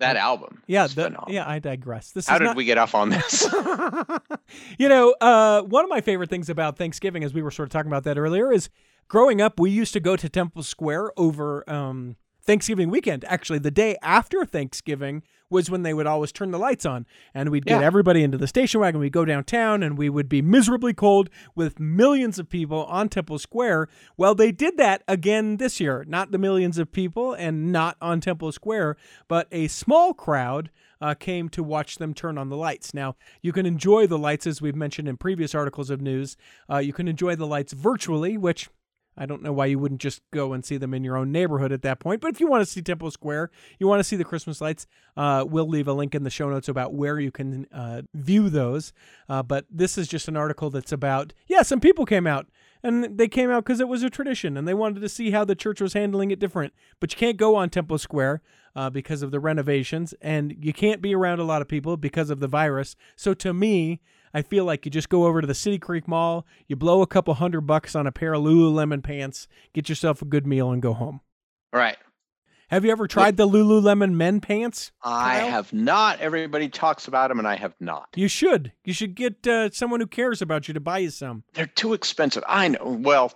[0.00, 0.62] That album.
[0.66, 1.48] yeah, the, yeah.
[1.48, 2.10] I digress.
[2.12, 3.46] This How did not, we get off on this?
[4.78, 7.72] you know, uh, one of my favorite things about Thanksgiving, as we were sort of
[7.72, 8.70] talking about that earlier, is
[9.08, 13.24] growing up, we used to go to Temple Square over um, Thanksgiving weekend.
[13.26, 17.50] Actually, the day after Thanksgiving was when they would always turn the lights on, and
[17.50, 17.86] we'd get Yeah.
[17.86, 19.00] everybody into the station wagon.
[19.00, 23.38] We'd go downtown, and we would be miserably cold with millions of people on Temple
[23.38, 23.88] Square.
[24.16, 26.04] Well, they did that again this year.
[26.08, 28.96] Not the millions of people, and not on Temple Square,
[29.28, 30.70] but a small crowd
[31.02, 32.92] uh, came to watch them turn on the lights.
[32.92, 36.36] Now, you can enjoy the lights, as we've mentioned in previous articles of news.
[36.70, 38.68] Uh, you can enjoy the lights virtually, which
[39.16, 41.72] I don't know why you wouldn't just go and see them in your own neighborhood
[41.72, 42.20] at that point.
[42.20, 44.86] But if you want to see Temple Square, you want to see the Christmas lights,
[45.16, 48.48] uh, we'll leave a link in the show notes about where you can uh, view
[48.48, 48.92] those.
[49.28, 52.46] Uh, but this is just an article that's about, yeah, some people came out.
[52.82, 55.44] And they came out because it was a tradition and they wanted to see how
[55.44, 56.72] the church was handling it different.
[56.98, 58.40] But you can't go on Temple Square
[58.74, 62.30] uh, because of the renovations, and you can't be around a lot of people because
[62.30, 62.96] of the virus.
[63.16, 64.00] So to me,
[64.32, 67.06] I feel like you just go over to the City Creek Mall, you blow a
[67.06, 70.80] couple hundred bucks on a pair of Lululemon pants, get yourself a good meal, and
[70.82, 71.20] go home.
[71.72, 71.96] right.
[72.68, 74.92] Have you ever tried the Lululemon men pants?
[75.02, 75.50] I Kyle?
[75.50, 76.20] have not.
[76.20, 78.06] Everybody talks about them, and I have not.
[78.14, 78.70] You should.
[78.84, 81.42] You should get uh, someone who cares about you to buy you some.
[81.54, 82.44] They're too expensive.
[82.46, 82.96] I know.
[83.02, 83.32] Well,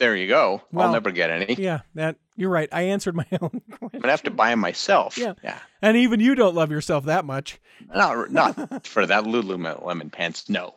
[0.00, 0.62] there you go.
[0.72, 1.54] Well, I'll never get any.
[1.54, 2.68] Yeah, that you're right.
[2.72, 3.90] I answered my own question.
[3.94, 5.16] I'm gonna have to buy them myself.
[5.16, 5.34] Yeah.
[5.44, 5.58] Yeah.
[5.80, 7.60] And even you don't love yourself that much.
[7.94, 10.48] Not not for that Lululemon pants.
[10.48, 10.74] No.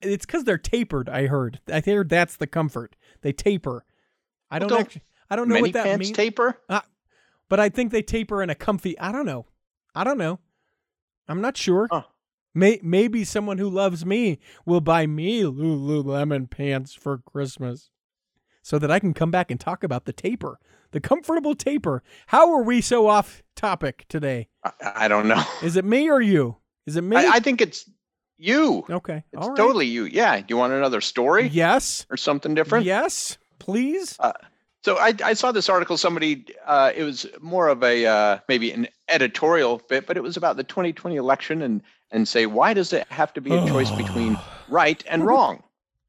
[0.00, 1.08] It's because they're tapered.
[1.08, 1.60] I heard.
[1.66, 2.94] I heard that's the comfort.
[3.22, 3.84] They taper.
[4.48, 5.02] I Well, don't, don't- actually.
[5.30, 6.16] I don't know what that pants means.
[6.16, 6.58] taper?
[6.68, 8.98] but I think they taper in a comfy.
[8.98, 9.44] I don't know.
[9.94, 10.38] I don't know.
[11.28, 11.88] I'm not sure.
[11.90, 12.02] Huh.
[12.54, 17.90] May, maybe someone who loves me will buy me Lululemon pants for Christmas
[18.68, 22.02] so that I can come back and talk about the taper, the comfortable taper.
[22.26, 24.48] How are we so off topic today?
[24.62, 25.42] I, I don't know.
[25.62, 26.58] Is it me or you?
[26.84, 27.16] Is it me?
[27.16, 27.88] I, I think it's
[28.36, 28.84] you.
[28.90, 29.24] okay.
[29.32, 29.56] It's All right.
[29.56, 30.04] totally you.
[30.04, 30.38] Yeah.
[30.38, 32.04] Do you want another story Yes.
[32.10, 32.84] or something different?
[32.84, 34.18] Yes, please.
[34.84, 35.96] So I, I saw this article.
[35.96, 40.36] Somebody, uh, it was more of a uh, maybe an editorial bit, but it was
[40.36, 43.90] about the 2020 election and and say why does it have to be a choice
[43.96, 44.36] between
[44.68, 45.62] right and wrong?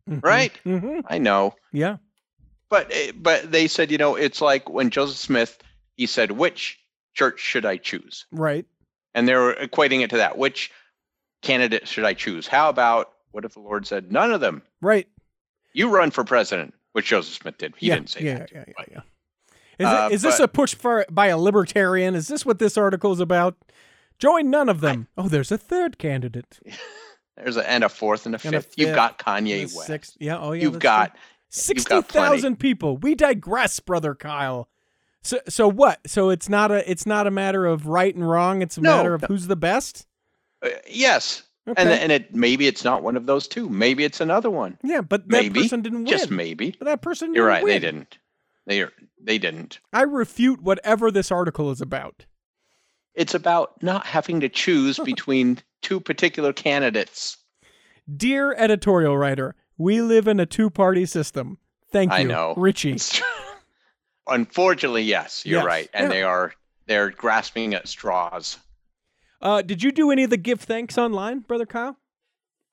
[0.07, 0.51] Right?
[0.65, 1.97] hmm I know, Yeah.
[2.69, 5.57] But eh, but they said you know it's like when Joseph Smith
[5.97, 6.79] he said which
[7.13, 8.65] church should I choose, Right.
[9.13, 10.71] and they were equating it to that which
[11.41, 12.47] candidate should I choose?
[12.47, 14.61] How about what if the Lord said none of them?
[14.81, 15.07] Right.
[15.73, 17.73] You run for president, which Joseph Smith did.
[17.77, 17.95] He yeah.
[17.95, 18.51] didn't say yeah, that.
[18.51, 18.63] Yeah.
[18.67, 18.73] Yeah.
[18.77, 19.01] but- Yeah.
[19.79, 22.15] Is, Uh, it, is this but- a push for by a libertarian?
[22.15, 23.55] Is this what this article is about?
[24.17, 25.07] Join none of them.
[25.17, 26.59] oh, there's a third candidate.
[27.37, 28.73] There's a and a fourth and a And a fifth.
[28.77, 29.87] You've got Kanye West.
[29.87, 30.37] sixth- Yeah.
[30.39, 30.63] Oh, yeah.
[30.63, 31.19] You've got true.
[31.49, 32.97] Sixty thousand people.
[32.97, 34.69] We digress, brother Kyle.
[35.21, 35.99] So, so what?
[36.07, 38.61] So it's not a it's not a matter of right and wrong.
[38.61, 39.27] It's a No, matter of no.
[39.27, 40.07] who's the best.
[40.63, 41.81] uh, yes, Okay.
[41.81, 43.67] and and it maybe it's not one of those two.
[43.69, 44.77] Maybe it's another one.
[44.83, 45.61] yeah, but that maybe.
[45.61, 46.07] person didn't win.
[46.07, 46.75] Just maybe.
[46.79, 47.33] But that person.
[47.33, 47.65] You're right.
[47.65, 48.17] They didn't.
[48.65, 49.79] They are, they didn't.
[49.91, 52.25] I refute whatever this article is about.
[53.15, 57.35] It's about not having to choose between two particular candidates.
[58.15, 61.57] Dear editorial writer, we live in a two-party system.
[61.91, 62.53] Thank you, I know.
[62.55, 62.97] Richie.
[64.27, 65.65] Unfortunately, yes, you're Yes.
[65.65, 66.09] right, and Yeah.
[66.09, 66.53] they are
[66.85, 68.57] they're grasping at straws.
[69.41, 71.97] Uh, did you do any of the give thanks online, brother Kyle?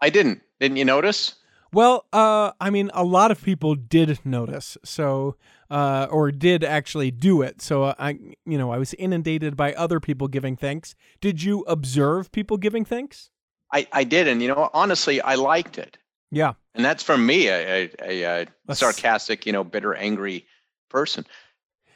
[0.00, 0.42] I didn't.
[0.60, 1.34] Didn't you notice?
[1.72, 5.36] Well, uh, I mean, a lot of people did notice, so
[5.70, 7.60] uh, or did actually do it.
[7.60, 10.94] So uh, I, you know, I was inundated by other people giving thanks.
[11.20, 13.30] Did you observe people giving thanks?
[13.72, 15.98] I I did, and you know, honestly, I liked it.
[16.30, 16.54] Yeah.
[16.74, 20.46] And that's from me, a, a, a, sarcastic, you know, bitter, angry
[20.90, 21.24] person.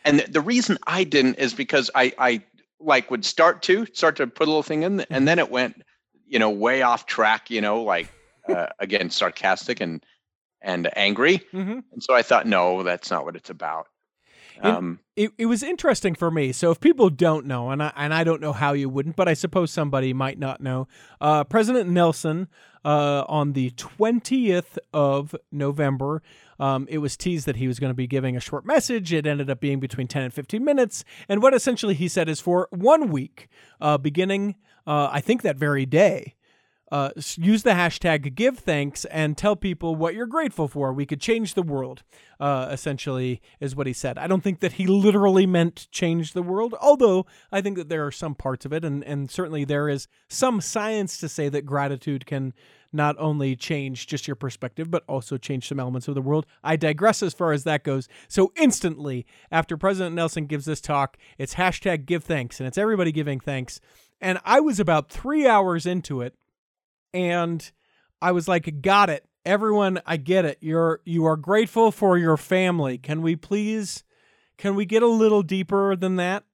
[0.05, 2.43] And the, reason I didn't is because I, I
[2.79, 5.13] like would start to start to put a little thing in, Mm-hmm.
[5.13, 5.83] and then it went,
[6.27, 7.51] you know, way off track.
[7.51, 8.09] You know, like
[8.49, 10.05] uh, again, sarcastic and
[10.63, 11.39] and angry.
[11.53, 11.81] Mm-hmm.
[11.93, 13.89] And so I thought, no, that's not what it's about.
[14.63, 16.53] Um, It, it was interesting for me.
[16.53, 19.29] So if people don't know, and I, and I don't know how you wouldn't, but
[19.29, 20.89] I suppose somebody might not know,
[21.21, 22.49] uh, President Nelson
[22.85, 26.23] uh, on the 20th of November,
[26.59, 29.13] um, it was teased that he was going to be giving a short message.
[29.13, 31.05] It ended up being between 10 and 15 minutes.
[31.29, 33.49] And what essentially he said is for one week,
[33.81, 36.35] uh, beginning, uh, I think that very day,
[36.91, 40.93] uh, use the hashtag give thanks and tell people what you're grateful for.
[40.93, 42.03] We could change the world,
[42.41, 44.19] uh, essentially, is what he said.
[44.19, 48.07] I don't think that he literally meant change the world, although I think that there
[48.07, 51.65] are some parts of it, and, and certainly there is some science to say that
[51.65, 52.53] gratitude can
[52.93, 56.45] not only change just your perspective, but also change some elements of the world.
[56.65, 58.09] I digress as far as that goes.
[58.27, 63.13] So instantly, after President Nelson gives this talk, it's hashtag give thanks, and it's everybody
[63.13, 63.81] giving thanks.
[64.21, 66.35] And I was about three hours into it
[67.13, 67.71] and
[68.23, 70.01] I was like, "Got it, everyone.
[70.07, 70.59] I get it.
[70.61, 72.99] You're you are grateful for your family.
[72.99, 74.05] Can we please,
[74.59, 76.45] can we get a little deeper than that?"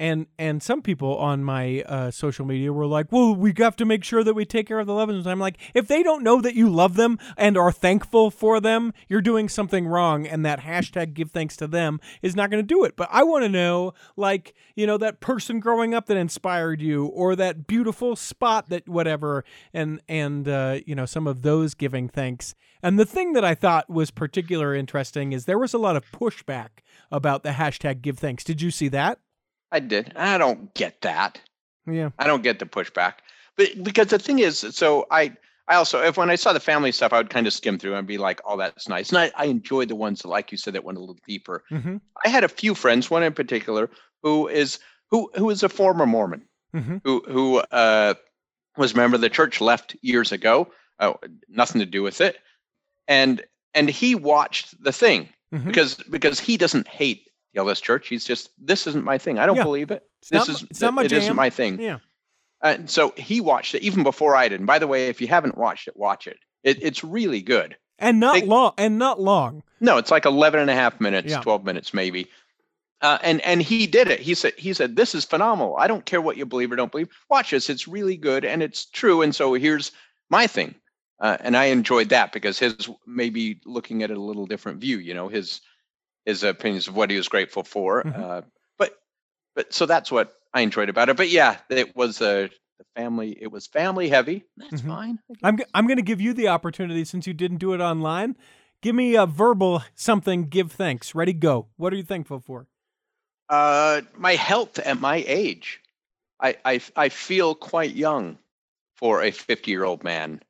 [0.00, 3.84] And and some people on my uh, social media were like, "Well, we have to
[3.84, 6.22] make sure that we take care of the loved ones." I'm like, if they don't
[6.22, 10.26] know that you love them and are thankful for them, you're doing something wrong.
[10.26, 12.96] And that hashtag give thanks to them is not going to do it.
[12.96, 17.04] But I want to know, like, you know, that person growing up that inspired you,
[17.04, 22.08] or that beautiful spot that whatever, and and uh, you know, some of those giving
[22.08, 22.54] thanks.
[22.82, 26.10] And the thing that I thought was particular interesting is there was a lot of
[26.10, 26.80] pushback
[27.12, 28.44] about the hashtag give thanks.
[28.44, 29.18] Did you see that?
[29.72, 30.12] I did.
[30.16, 31.40] I don't get that.
[31.86, 32.10] Yeah.
[32.18, 33.14] I don't get the pushback.
[33.56, 35.36] But because the thing is, so I
[35.68, 37.94] I also if when I saw the family stuff, I would kind of skim through
[37.94, 39.10] and be like, oh, that's nice.
[39.10, 41.62] And I, I enjoyed the ones that, like you said, that went a little deeper.
[41.70, 41.96] Mm-hmm.
[42.24, 43.90] I had a few friends, one in particular,
[44.22, 44.78] who is
[45.10, 46.42] who who is a former Mormon,
[46.74, 46.98] Mm-hmm.
[47.04, 48.14] who who uh,
[48.76, 50.70] was a member of the church, left years ago.
[51.00, 51.16] Oh,
[51.48, 52.36] nothing to do with it,
[53.08, 53.42] and
[53.74, 55.66] and he watched the thing Mhm.
[55.66, 58.08] because because he doesn't hate the LDS Church.
[58.08, 59.38] He's just this isn't my thing.
[59.38, 59.64] I don't Yeah.
[59.64, 60.02] believe it.
[60.20, 61.18] It's this not, is it's not my it jam.
[61.18, 61.80] isn't my thing.
[61.80, 61.98] Yeah.
[62.62, 64.60] And so he watched it even before I did.
[64.60, 66.38] And by the way, if you haven't watched it, watch it.
[66.62, 67.76] it it's really good.
[67.98, 68.72] And not They- long.
[68.78, 69.62] And not long.
[69.80, 71.40] No, it's like 11 and a half minutes, Yeah.
[71.40, 72.28] 12 minutes maybe.
[73.02, 74.20] Uh, and and he did it.
[74.20, 75.74] He said he said this is phenomenal.
[75.78, 77.08] I don't care what you believe or don't believe.
[77.30, 77.70] Watch this.
[77.70, 79.22] It's really good and it's true.
[79.22, 79.92] And so here's
[80.28, 80.74] my thing.
[81.18, 84.98] Uh, and I enjoyed that because his maybe looking at it a little different view.
[84.98, 85.62] You know, his
[86.26, 88.02] his opinions of what he was grateful for.
[88.04, 88.18] Mhm.
[88.18, 88.42] Uh,
[88.78, 88.94] but
[89.54, 91.16] but so that's what I enjoyed about it.
[91.16, 93.36] But yeah, it was a the family.
[93.40, 94.44] It was family heavy.
[94.56, 94.86] That's Mhm.
[94.88, 95.18] fine.
[95.42, 98.36] I'm g- I'm going to give you the opportunity since you didn't do it online.
[98.80, 100.48] Give me a verbal something.
[100.48, 101.14] Give thanks.
[101.14, 101.34] Ready?
[101.34, 101.68] Go.
[101.76, 102.66] What are you thankful for?
[103.48, 105.80] Uh, my health at my age,
[106.40, 108.38] I I I feel quite young
[108.96, 110.40] for a 50 year old man.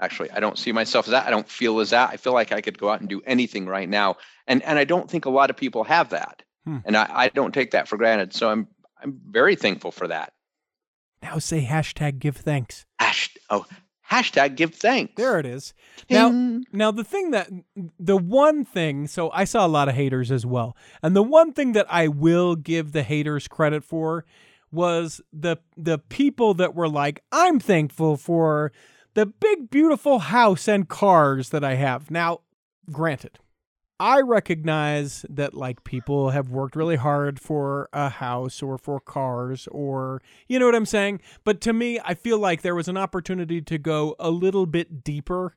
[0.00, 1.26] Actually, I don't see myself as that.
[1.26, 2.10] I don't feel as that.
[2.10, 4.84] I feel like I could go out and do anything right now, and and I
[4.84, 6.78] don't think a lot of people have that, Hmm.
[6.84, 8.34] and I, I don't take that for granted.
[8.34, 8.68] So I'm
[9.02, 10.32] I'm very thankful for that.
[11.22, 12.84] Now say hashtag give thanks.
[12.98, 13.64] Hash, oh,
[14.10, 15.14] hashtag give thanks.
[15.16, 15.72] There it is.
[16.10, 16.28] Now,
[16.72, 17.48] now the thing that
[17.98, 20.76] the one thing, so I saw a lot of haters as well.
[21.02, 24.26] And the one thing that I will give the haters credit for
[24.70, 28.72] was the the people that were like, "I'm thankful for
[29.16, 32.42] the big beautiful house and cars that I have." Now,
[32.92, 33.40] granted,
[33.98, 39.66] I recognize that like people have worked really hard for a house or for cars
[39.72, 41.20] or you know what I'm saying?
[41.44, 45.02] But to me, I feel like there was an opportunity to go a little bit
[45.02, 45.56] deeper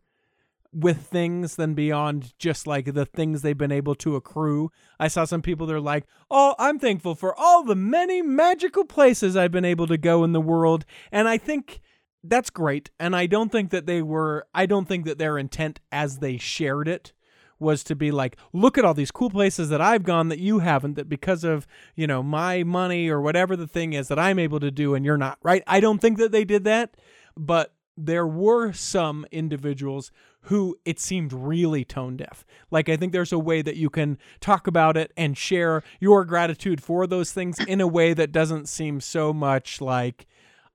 [0.71, 4.71] with things than beyond just like the things they've been able to accrue.
[4.99, 8.85] I saw some people that are like, "Oh, I'm thankful for all the many magical
[8.85, 11.81] places I've been able to go in the world." And I think
[12.23, 12.89] that's great.
[12.99, 16.37] And I don't think that they were I don't think that their intent as they
[16.37, 17.13] shared it
[17.59, 20.59] was to be like, look at all these cool places that I've gone that you
[20.59, 24.39] haven't, that because of, you know, my money or whatever the thing is that I'm
[24.39, 25.63] able to do and you're not, right?
[25.67, 26.95] I don't think that they did that,
[27.35, 30.09] but there were some individuals
[30.43, 32.45] who it seemed really tone deaf.
[32.71, 36.23] Like, I think there's a way that you can talk about it and share your
[36.23, 40.27] gratitude for those things in a way that doesn't seem so much like,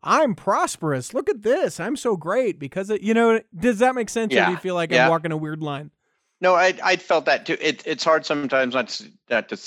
[0.05, 1.14] I'm prosperous.
[1.14, 1.81] Look at this.
[1.81, 4.33] I'm so great because it, you know, does that make sense?
[4.35, 5.05] Or do you feel like yeah.
[5.05, 5.90] I'm walking a weird line?
[6.40, 7.57] No, I I felt that too.
[7.61, 9.59] It, it's hard sometimes not to, not to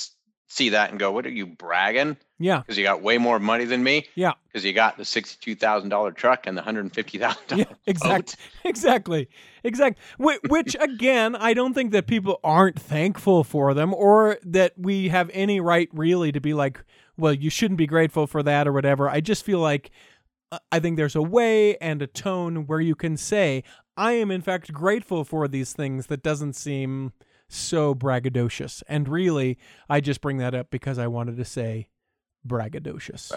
[0.47, 2.60] see that and go, "What are you bragging?" Yeah.
[2.60, 4.06] Because you got way more money than me.
[4.13, 4.34] Yeah.
[4.47, 7.13] Because you got the sixty-two thousand dollar truck and the $150,000.
[7.19, 9.28] Yeah, dollar exact, exactly,
[9.63, 9.97] exact.
[10.17, 15.10] Which, which again, I don't think that people aren't thankful for them, or that we
[15.10, 16.84] have any right really to be like,
[17.17, 19.10] well, you shouldn't be grateful for that or whatever.
[19.10, 19.89] I just feel like
[20.71, 23.63] I think there's a way and a tone where you can say,
[23.97, 27.12] I am in fact grateful for these things that doesn't seem
[27.49, 28.83] so braggadocious.
[28.88, 29.57] And really,
[29.89, 31.89] I just bring that up because I wanted to say
[32.47, 33.31] braggadocious.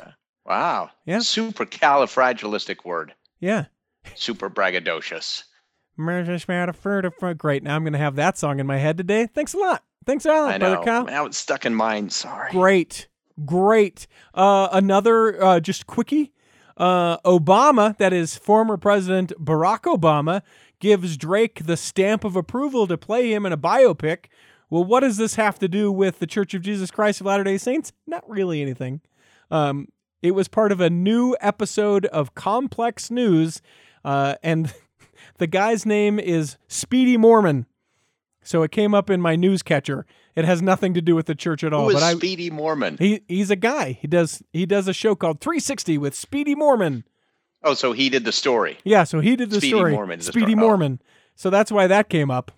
[0.47, 0.91] Wow.
[1.05, 1.21] Yeah.
[1.21, 3.15] Super califragilistic word.
[3.41, 3.67] Yeah.
[4.15, 5.45] Super braggadocious.
[5.97, 7.63] Great.
[7.63, 9.27] Now I'm going to have that song in my head today.
[9.27, 9.85] Thanks a lot.
[10.07, 10.53] Thanks, Alan.
[10.53, 10.85] I Brother know.
[10.85, 11.05] Kyle.
[11.05, 12.09] Now it's stuck in mine.
[12.11, 12.51] Sorry.
[12.53, 13.09] Great.
[13.45, 14.07] Great.
[14.33, 16.33] Uh, another uh, just quickie.
[16.81, 20.41] Uh, Obama, that is former President Barack Obama,
[20.79, 24.29] gives Drake the stamp of approval to play him in a biopic.
[24.71, 27.45] Well, what does this have to do with the Church of Jesus Christ of Latter
[27.45, 27.93] day Saints?
[28.07, 29.03] Not really anything.
[29.51, 29.89] Um,
[30.23, 33.61] it was part of a new episode of Complex News,
[34.03, 34.73] uh, and
[35.37, 37.67] the guy's name is Speedy Morman.
[38.43, 40.07] So it came up in my news catcher.
[40.35, 41.85] It has nothing to do with the church at all.
[41.85, 42.97] Who is but I, Speedy Morman?
[42.99, 43.93] he he's a guy.
[44.01, 47.05] He does he does a show called 360 with Speedy Morman.
[47.63, 48.79] oh, so he did the story.
[48.85, 49.69] Yeah, so he did the story.
[49.69, 49.93] Speedy story.
[49.93, 50.53] Mormon Speedy.
[50.55, 50.57] Oh.
[50.57, 51.03] Mormon.
[51.35, 52.51] So that's why that came up.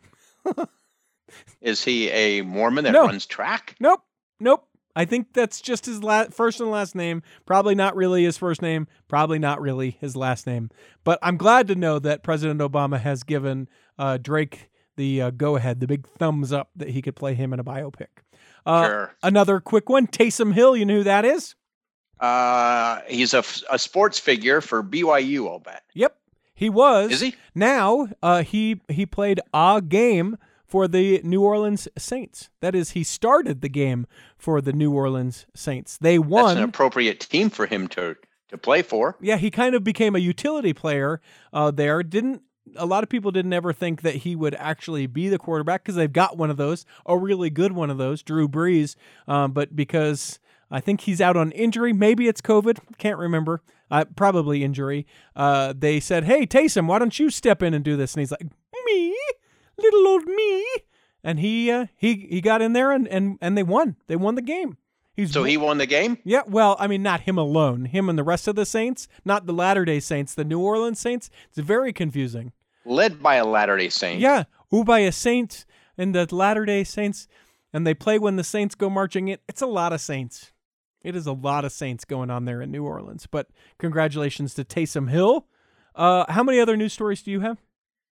[1.61, 3.07] Is he a Mormon that No.
[3.07, 3.75] runs track?
[3.81, 4.03] Nope.
[4.41, 4.67] Nope.
[4.95, 7.23] I think that's just his la- first and last name.
[7.47, 8.87] Probably not really his first name.
[9.09, 10.69] Probably not really his last name.
[11.05, 13.69] But I'm glad to know that President Obama has given
[13.99, 17.53] uh, Drake the uh, go ahead, the big thumbs up that he could play him
[17.53, 18.07] in a biopic.
[18.65, 19.15] Uh, sure.
[19.23, 20.77] Another quick one Taysom Hill.
[20.77, 21.55] You know who that is?
[22.21, 25.49] Uh, he's a, f- a sports figure for BYU.
[25.49, 25.83] I'll bet.
[25.95, 26.17] Yep.
[26.55, 27.11] He was.
[27.11, 27.35] Is he?
[27.55, 32.51] Now uh, he he played a game for the New Orleans Saints.
[32.61, 34.07] That is, he started the game
[34.39, 35.99] for the New Orleans Saints.
[35.99, 36.57] They That's won.
[36.59, 38.17] an appropriate team for him to
[38.51, 39.17] to play for.
[39.21, 41.21] yeah, he kind of became a utility player
[41.55, 42.03] uh, there.
[42.03, 42.43] Didn't
[42.77, 45.97] a lot of people didn't ever think that he would actually be the quarterback because
[45.97, 48.97] they've got one of those, a really good one of those, Drew Brees.
[49.27, 50.39] Um, but because
[50.71, 53.63] I think he's out on injury, maybe it's COVID, can't remember.
[53.91, 55.07] Uh, probably injury.
[55.37, 58.31] Uh, they said, "Hey Taysom, why don't you step in and do this?" And he's
[58.31, 58.47] like,
[58.87, 59.17] "Me,
[59.77, 60.67] little old me."
[61.23, 63.97] And he uh, he he got in there and and and they won.
[64.07, 64.79] They won the game.
[65.15, 66.19] He's So he won the game.
[66.25, 67.85] yeah, well, I mean, not him alone.
[67.85, 70.99] Him and the rest of the Saints, not the Latter day Saints, the New Orleans
[70.99, 71.29] Saints.
[71.49, 72.53] It's very confusing.
[72.85, 74.21] Led by a Latter Day Saint.
[74.21, 75.65] Yeah, who by a Saint
[75.97, 77.29] and the Latter day Saints,
[77.73, 79.39] and they play when the Saints go marching in.
[79.49, 80.53] It's a lot of Saints.
[81.03, 83.27] It is a lot of Saints going on there in New Orleans.
[83.31, 83.49] But
[83.79, 85.47] congratulations to Taysom Hill.
[85.95, 87.59] Uh, how many other news stories do you have?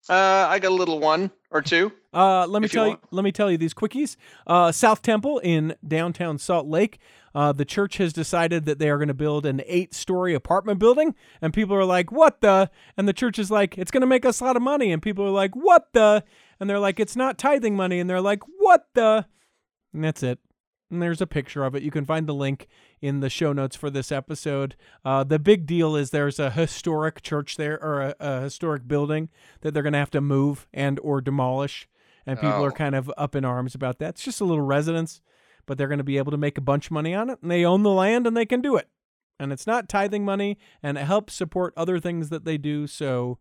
[0.09, 1.30] Uh, I got a little one.
[1.51, 1.92] Or two.
[2.12, 4.16] Uh, let me If you tell you, let me tell you these quickies.
[4.46, 6.98] Uh, South Temple in downtown Salt Lake.
[7.34, 11.14] Uh, the church has decided that they are going to build an eight-story apartment building,
[11.40, 14.24] and people are like, "What the?" And the church is like, "It's going to make
[14.24, 16.24] us a lot of money," and people are like, "What the?"
[16.59, 19.26] And they're like, "It's not tithing money," and they're like, "What the?"
[19.92, 20.38] And that's it.
[20.90, 21.84] And there's a picture of it.
[21.84, 22.66] You can find the link
[23.01, 24.76] in the show notes for this episode.
[25.05, 29.28] Uh, the big deal is there's a historic church there, or a, a historic building
[29.62, 31.88] that they're going to have to move and or demolish,
[32.26, 32.74] and people are Oh.
[32.76, 34.11] kind of up in arms about that.
[34.11, 35.20] It's just a little residence,
[35.66, 37.51] but they're going to be able to make a bunch of money on it, and
[37.51, 38.88] they own the land and they can do it.
[39.38, 42.86] And it's not tithing money, and it helps support other things that they do.
[42.86, 43.38] So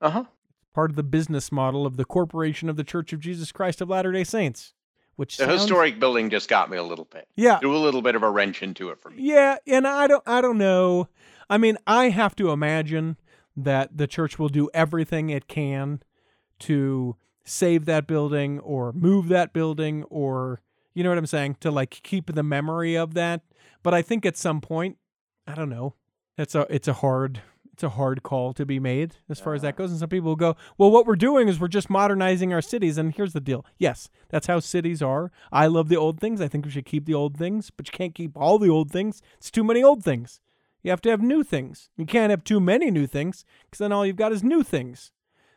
[0.00, 0.24] Uh huh.
[0.72, 3.88] part of the business model of the Corporation of the Church of Jesus Christ of
[3.90, 4.74] Latter Day Saints,
[5.16, 7.28] which The sounds- historic building just got me a little bit.
[7.36, 9.22] yeah, Threw a little bit of a wrench into it for me.
[9.22, 11.08] Yeah, and I don't I don't know.
[11.50, 13.16] I mean, I have to imagine
[13.56, 16.02] that the church will do everything it can
[16.60, 20.60] to save that building or move that building or
[20.94, 23.42] you know what I'm saying to like keep the memory of that.
[23.82, 24.96] But I think at some point,
[25.46, 25.94] I don't know.
[26.38, 27.42] It's a it's a hard
[27.82, 29.90] it's a hard call to be made as far as that goes.
[29.90, 32.96] And some people will go, well, what we're doing is we're just modernizing our cities.
[32.96, 33.66] And here's the deal.
[33.76, 35.32] Yes, that's how cities are.
[35.50, 36.40] I love the old things.
[36.40, 38.92] I think we should keep the old things, but you can't keep all the old
[38.92, 39.20] things.
[39.36, 40.40] It's too many old things.
[40.84, 41.90] You have to have new things.
[41.96, 45.10] You can't have too many new things because then all you've got is new things.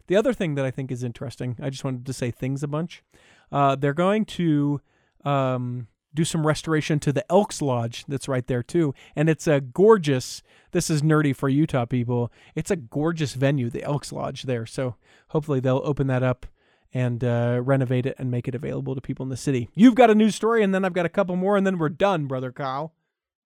[0.07, 2.67] The other thing that I think is interesting, I just wanted to say things a
[2.67, 3.03] bunch.
[3.51, 4.81] Uh, they're going to
[5.23, 9.61] um, do some restoration to the Elks Lodge that's right there too, and it's a
[9.61, 10.41] gorgeous.
[10.71, 12.31] This is nerdy for Utah people.
[12.55, 14.65] It's a gorgeous venue, the Elks Lodge there.
[14.65, 14.95] So
[15.29, 16.45] hopefully they'll open that up
[16.93, 19.69] and uh, renovate it and make it available to people in the city.
[19.75, 21.89] You've got a news story, and then I've got a couple more, and then we're
[21.89, 22.93] done, brother Kyle.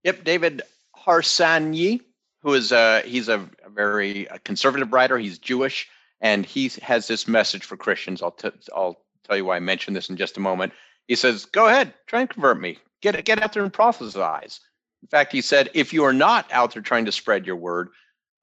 [0.03, 0.61] Yep, David
[0.95, 2.01] Harsanyi,
[2.41, 5.17] who is a he's a, a very uh conservative writer.
[5.17, 5.89] He's Jewish,
[6.21, 8.21] and he has this message for Christians.
[8.21, 10.73] I'll t- I'll tell you why I mentioned this in just a moment.
[11.09, 12.77] He says, "Go ahead, try and convert me.
[13.01, 14.59] Get it, get out there and prophesize."
[15.01, 17.89] In fact, he said, "If you are not out there trying to spread your word,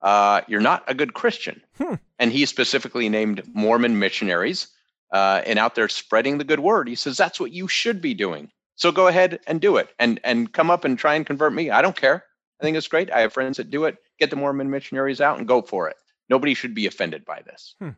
[0.02, 1.94] uh, you're not a good Christian." Hmm.
[2.18, 4.66] And he specifically named Mormon missionaries
[5.12, 6.88] uh, and out there spreading the good word.
[6.88, 8.50] He says that's what you should be doing.
[8.74, 11.70] So go ahead and do it, and and come up and try and convert me.
[11.70, 12.24] I don't care.
[12.60, 13.12] I think it's great.
[13.12, 13.96] I have friends that do it.
[14.18, 15.96] Get the Mormon missionaries out and go for it.
[16.28, 17.76] Nobody should be offended by this.
[17.78, 17.90] Hmm.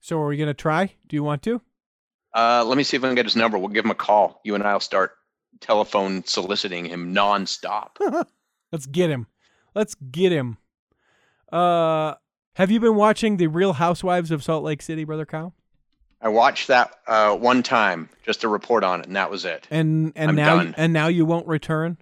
[0.00, 0.94] So are we gonna try?
[1.08, 1.60] Do you want to?
[2.36, 3.56] Uh, let me see if I can get his number.
[3.56, 4.42] We'll give him a call.
[4.44, 5.12] You and I'll start
[5.60, 7.96] telephone soliciting him nonstop.
[8.72, 9.26] Let's get him.
[9.74, 10.58] Let's get him.
[11.50, 12.14] Uh,
[12.54, 15.54] have you been watching the Real Housewives of Salt Lake City, brother Kyle?
[16.20, 19.66] I watched that uh, one time just to report on it, and that was it.
[19.70, 20.74] And and I'm now done.
[20.76, 21.98] and now you won't return.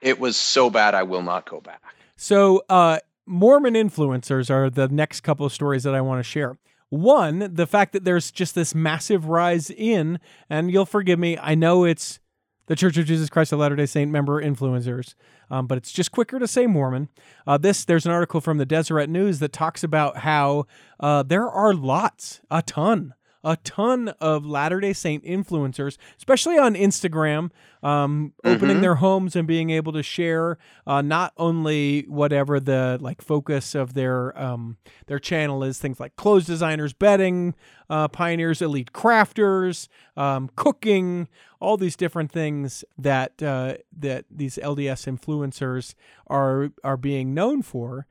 [0.00, 1.82] It was so bad, I will not go back.
[2.16, 6.58] So, uh, Mormon influencers are the next couple of stories that I want to share.
[6.88, 11.54] One, the fact that there's just this massive rise in, and you'll forgive me, I
[11.54, 12.20] know it's
[12.66, 15.14] the Church of Jesus Christ of Latter day Saint member influencers,
[15.50, 17.08] um, but it's just quicker to say Mormon.
[17.46, 20.66] Uh, this There's an article from the Deseret News that talks about how
[21.00, 23.14] uh, there are lots, a ton,
[23.46, 27.50] a ton of Latter day Saint influencers, especially on Instagram,
[27.82, 28.80] um, opening Mhm.
[28.80, 33.94] their homes and being able to share uh, not only whatever the like focus of
[33.94, 37.54] their um, their channel is, things like clothes designers, bedding
[37.88, 39.86] uh, pioneers, elite crafters,
[40.16, 41.28] um, cooking,
[41.60, 45.94] all these different things that uh, that these LDS influencers
[46.26, 48.06] are are being known for.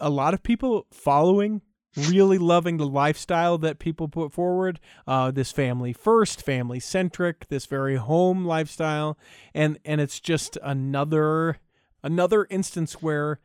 [0.00, 1.60] A lot of people following
[1.96, 7.66] really loving the lifestyle that people put forward uh, this family first family centric this
[7.66, 9.18] very home lifestyle.
[9.54, 11.58] And and it's just another
[12.02, 13.40] another instance where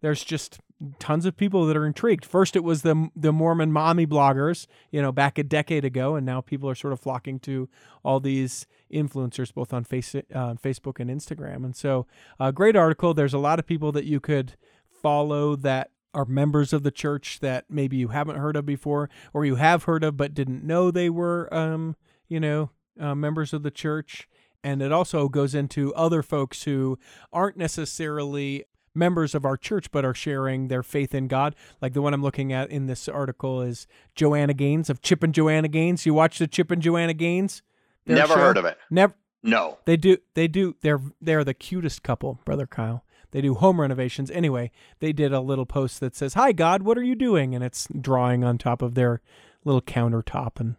[0.00, 0.60] there's just
[0.98, 2.24] tons of people that are intrigued.
[2.24, 6.24] First it was the the mormon mommy bloggers you know back a decade ago and
[6.24, 7.68] now people are sort of flocking to
[8.02, 11.64] all these influencers both on face uh, facebook and instagram.
[11.64, 12.06] And so
[12.38, 13.12] a great article.
[13.12, 14.54] There's a lot of people that you could
[15.02, 19.44] follow that are members of the church that maybe you haven't heard of before or
[19.44, 21.94] you have heard of but didn't know they were um
[22.28, 24.28] you know uh, members of the church
[24.62, 26.98] and it also goes into other folks who
[27.32, 31.54] aren't necessarily members of our church but are sharing their faith in God.
[31.80, 35.34] Like the one I'm looking at in this article is Joanna Gaines of Chip and
[35.34, 36.06] Joanna Gaines.
[36.06, 37.62] You watch the Chip and Joanna Gaines?
[38.06, 38.40] Never show?
[38.40, 38.78] heard of it.
[38.90, 39.14] Never.
[39.42, 39.78] No.
[39.84, 40.18] They do.
[40.34, 40.76] They do.
[40.82, 43.04] They're they're the cutest couple, brother Kyle.
[43.30, 44.30] They do home renovations.
[44.30, 47.64] Anyway, they did a little post that says, "Hi God, what are you doing?" and
[47.64, 49.20] it's drawing on top of their
[49.64, 50.76] little countertop and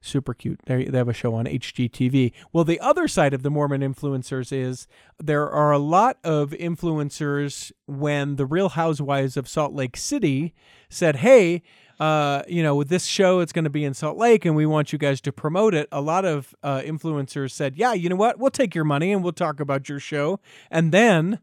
[0.00, 0.60] super cute.
[0.66, 2.32] They they have a show on HGTV.
[2.52, 4.86] Well, the other side of the Mormon influencers is
[5.18, 10.54] there are a lot of influencers when the Real Housewives of Salt Lake City
[10.88, 11.62] said, "Hey,
[11.98, 14.64] uh, you know, with this show, it's going to be in Salt Lake, and we
[14.64, 15.86] want you guys to promote it.
[15.92, 18.38] A lot of uh, influencers said, "Yeah, you know what?
[18.38, 20.40] We'll take your money and we'll talk about your show."
[20.70, 21.40] And then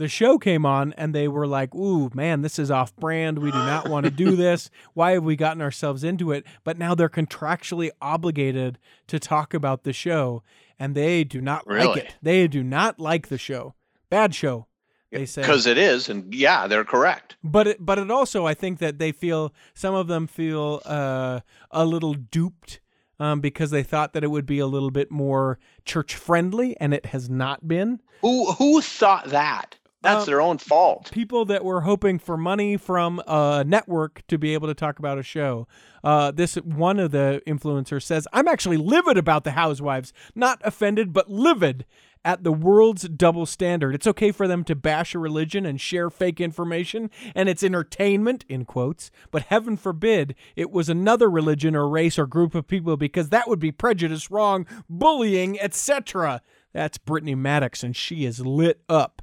[0.00, 3.38] the show came on, and they were like, "Ooh, man, this is off-brand.
[3.38, 4.70] We do not want to do this.
[4.94, 8.78] Why have we gotten ourselves into it?" But now they're contractually obligated
[9.08, 10.42] to talk about the show,
[10.78, 12.14] and they do not like it.
[12.22, 13.74] They do not like the show.
[14.08, 14.66] Bad show.
[15.12, 17.36] They say Because it is, and yeah, they're correct.
[17.44, 21.40] but it, but it also I think that they feel some of them feel uh,
[21.70, 22.80] a little duped
[23.18, 26.94] um, because they thought that it would be a little bit more church friendly and
[26.94, 28.00] it has not been.
[28.22, 29.76] Who who thought that?
[30.02, 31.10] That's Um, their own fault.
[31.12, 35.18] People that were hoping for money from a network to be able to talk about
[35.18, 35.68] a show.
[36.02, 41.12] Uh, this one of the influencers says, "I'm actually livid about the Housewives, not offended
[41.12, 41.84] but livid."
[42.22, 43.94] At the world's double standard.
[43.94, 48.44] It's okay for them to bash a religion and share fake information, and it's entertainment,
[48.46, 52.98] in quotes, but heaven forbid it was another religion or race or group of people
[52.98, 56.42] because that would be prejudice, wrong, bullying, etc.
[56.74, 59.22] That's Brittany Maddox, and she is lit up.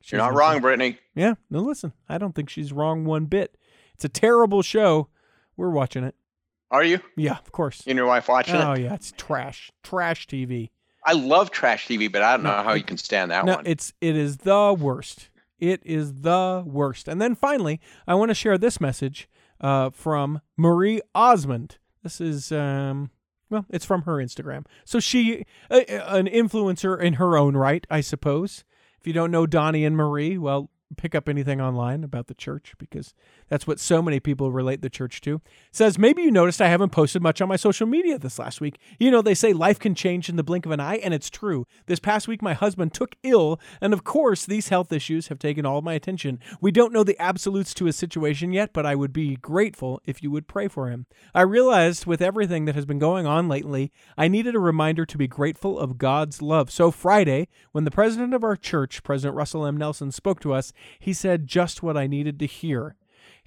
[0.00, 0.98] She's You're not wrong, Brittany.
[1.14, 3.56] Yeah, no, listen, I don't think she's wrong one bit.
[3.94, 5.08] It's a terrible show.
[5.56, 6.14] We're watching it.
[6.70, 7.00] Are you?
[7.16, 7.82] Yeah, of course.
[7.86, 8.64] You and your wife watching it?
[8.64, 8.82] Oh, it?
[8.82, 9.70] yeah, it's trash.
[9.82, 10.70] Trash TV.
[11.04, 13.44] I love trash TV, but I don't No, know how it- you can stand that
[13.44, 13.66] no, one.
[13.66, 15.30] it's it is the worst.
[15.58, 17.08] It is the worst.
[17.08, 19.28] And then finally, I want to share this message
[19.60, 21.78] uh, from Marie Osmond.
[22.04, 23.10] This is um,
[23.50, 24.66] well, it's from her Instagram.
[24.84, 28.62] So she, uh, an influencer in her own right, I suppose.
[29.00, 32.74] If you don't know Donnie and Marie, well, pick up anything online about the church
[32.78, 33.14] because
[33.48, 35.40] that's what so many people relate the church to.
[35.70, 38.78] Says, maybe you noticed I haven't posted much on my social media this last week.
[38.98, 41.30] You know, they say life can change in the blink of an eye, and it's
[41.30, 41.66] true.
[41.86, 45.66] This past week, my husband took ill, and of course, these health issues have taken
[45.66, 46.40] all my attention.
[46.60, 50.22] We don't know the absolutes to his situation yet, but I would be grateful if
[50.22, 51.06] you would pray for him.
[51.34, 55.18] I realized with everything that has been going on lately, I needed a reminder to
[55.18, 56.70] be grateful of God's love.
[56.70, 59.76] So, Friday, when the president of our church, President Russell M.
[59.76, 62.96] Nelson, spoke to us, he said just what I needed to hear.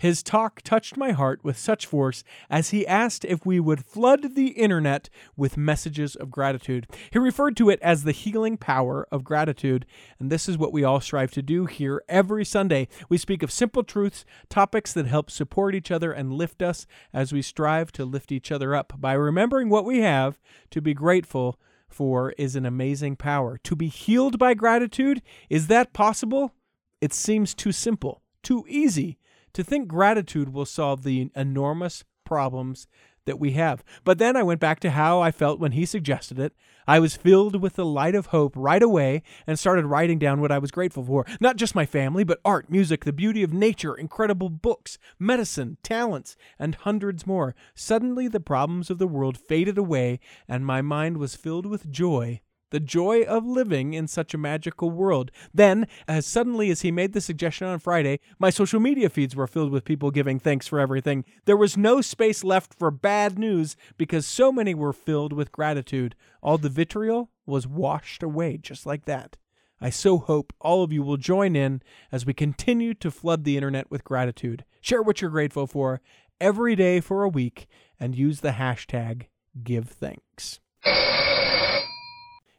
[0.02, 4.34] His talk touched my heart with such force as he asked if we would flood
[4.34, 6.88] the internet with messages of gratitude.
[7.12, 9.86] He referred to it as the healing power of gratitude,
[10.18, 12.88] and this is what we all strive to do here every Sunday.
[13.10, 17.32] We speak of simple truths, topics that help support each other and lift us as
[17.32, 18.94] we strive to lift each other up.
[18.98, 20.40] By remembering what we have
[20.72, 23.60] to be grateful for is an amazing power.
[23.66, 26.54] To be healed by gratitude, is that possible?
[27.02, 29.18] It seems too simple, too easy
[29.54, 32.88] to think gratitude will solve the enormous problems
[33.26, 33.84] that we have.
[34.04, 36.54] But then I went back to how I felt when he suggested it.
[36.88, 40.52] I was filled with the light of hope right away and started writing down what
[40.52, 41.26] I was grateful for.
[41.40, 46.36] Not just my family, but art, music, the beauty of nature, incredible books, medicine, talents,
[46.58, 47.56] and hundreds more.
[47.76, 52.42] Suddenly the problems of the world faded away and my mind was filled with joy
[52.72, 55.32] the joy of living in such a magical world.
[55.54, 59.48] Then, as suddenly as he made the suggestion on Friday, my social media feeds were
[59.48, 61.24] filled with people giving thanks for everything.
[61.46, 66.16] There was no space left for bad news because so many were filled with gratitude.
[66.42, 69.38] All the vitriol was washed away just like that.
[69.80, 73.58] I so hope all of you will join in as we continue to flood the
[73.58, 74.64] internet with gratitude.
[74.80, 76.02] Share what you're grateful for
[76.40, 77.68] every day for a week
[78.00, 79.26] and use the hashtag
[79.64, 80.60] GiveThanks.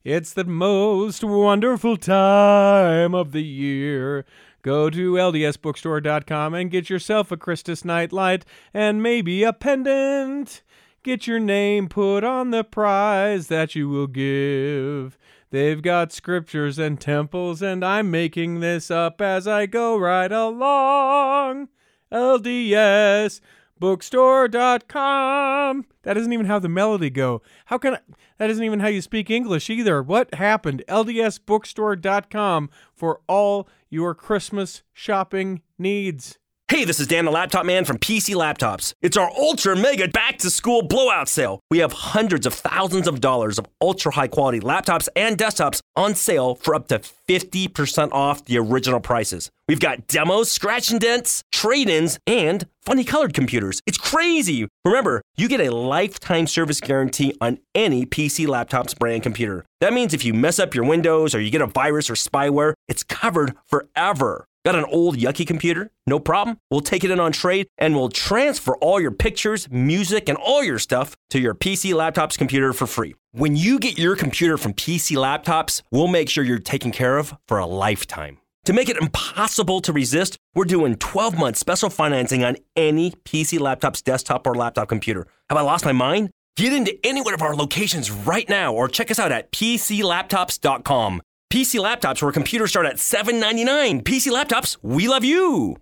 [0.04, 4.24] It's the most wonderful time of the year.
[4.62, 8.44] Go to ldsbookstore.com and get yourself a Christus nightlight
[8.74, 10.62] and maybe a pendant.
[11.04, 15.16] Get your name put on the prize that you will give.
[15.50, 21.68] They've got scriptures and temples, and I'm making this up as I go right along.
[22.12, 23.40] LDS
[23.82, 25.86] bookstore.com.
[26.04, 27.42] That isn't even how the melody go.
[27.64, 27.98] How can I?
[28.38, 30.04] That isn't even how you speak English either.
[30.04, 30.84] What happened?
[30.88, 36.38] LDSbookstore.com for all your Christmas shopping needs.
[36.72, 38.94] Hey, this is Dan the Laptop Man from PC Laptops.
[39.02, 41.60] It's our ultra mega back to school blowout sale.
[41.70, 46.14] We have hundreds of thousands of dollars of ultra high quality laptops and desktops on
[46.14, 49.50] sale for up to 50% off the original prices.
[49.68, 53.82] We've got demos, scratch and dents, trade ins, and funny colored computers.
[53.84, 54.66] It's crazy.
[54.86, 59.66] Remember, you get a lifetime service guarantee on any PC Laptops brand computer.
[59.82, 62.72] That means if you mess up your Windows or you get a virus or spyware,
[62.88, 64.46] it's covered forever.
[64.64, 65.90] Got an old yucky computer?
[66.06, 66.58] No problem.
[66.70, 70.62] We'll take it in on trade and we'll transfer all your pictures, music, and all
[70.62, 73.16] your stuff to your PC Laptops computer for free.
[73.32, 77.34] When you get your computer from PC Laptops, we'll make sure you're taken care of
[77.48, 78.38] for a lifetime.
[78.66, 83.58] To make it impossible to resist, we're doing 12 month special financing on any PC
[83.58, 85.26] laptops, desktop, or laptop computer.
[85.50, 86.30] Have I lost my mind?
[86.56, 91.22] Get into any one of our locations right now or check us out at PCLaptops.com.
[91.52, 94.04] PC laptops where computers start at $7.99.
[94.04, 95.81] PC laptops, we love you.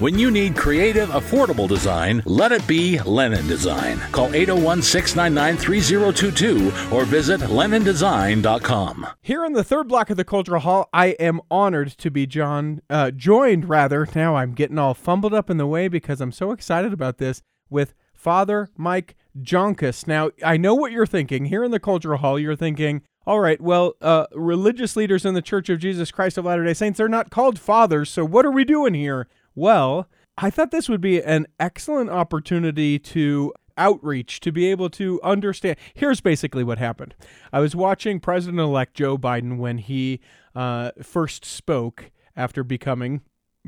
[0.01, 3.99] When you need creative, affordable design, let it be Lennon Design.
[4.11, 9.07] Call 801 699 3022 or visit LennonDesign.com.
[9.21, 12.81] Here in the third block of the Cultural Hall, I am honored to be John,
[12.89, 14.07] uh, joined rather.
[14.15, 17.43] Now I'm getting all fumbled up in the way because I'm so excited about this
[17.69, 20.07] with Father Mike Joncas.
[20.07, 21.45] Now I know what you're thinking.
[21.45, 25.43] Here in the Cultural Hall, you're thinking, all right, well, uh, religious leaders in the
[25.43, 28.51] Church of Jesus Christ of Latter day Saints, they're not called fathers, so what are
[28.51, 29.27] we doing here?
[29.55, 35.19] Well, I thought this would be an excellent opportunity to outreach, to be able to
[35.23, 35.77] understand.
[35.93, 37.15] Here's basically what happened
[37.51, 40.19] I was watching President elect Joe Biden when he
[40.55, 43.21] uh, first spoke after becoming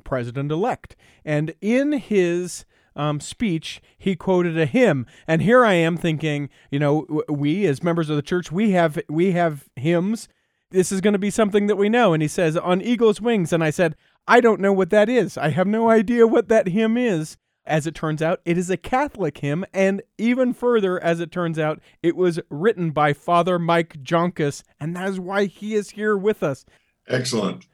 [0.04, 0.96] president elect.
[1.24, 2.66] And in his
[2.96, 7.84] um, speech, he quoted a hymn, and here I am thinking, you know, we as
[7.84, 10.28] members of the church, we have we have hymns.
[10.70, 12.14] This is going to be something that we know.
[12.14, 13.96] And he says, "On eagle's wings," and I said,
[14.28, 15.38] I don't know what that is.
[15.38, 17.38] I have no idea what that hymn is.
[17.66, 21.58] As it turns out, it is a Catholic hymn, and even further, as it turns
[21.58, 26.18] out, it was written by Father Mike Joncas, and that is why he is here
[26.18, 26.66] with us.
[27.08, 27.66] Excellent.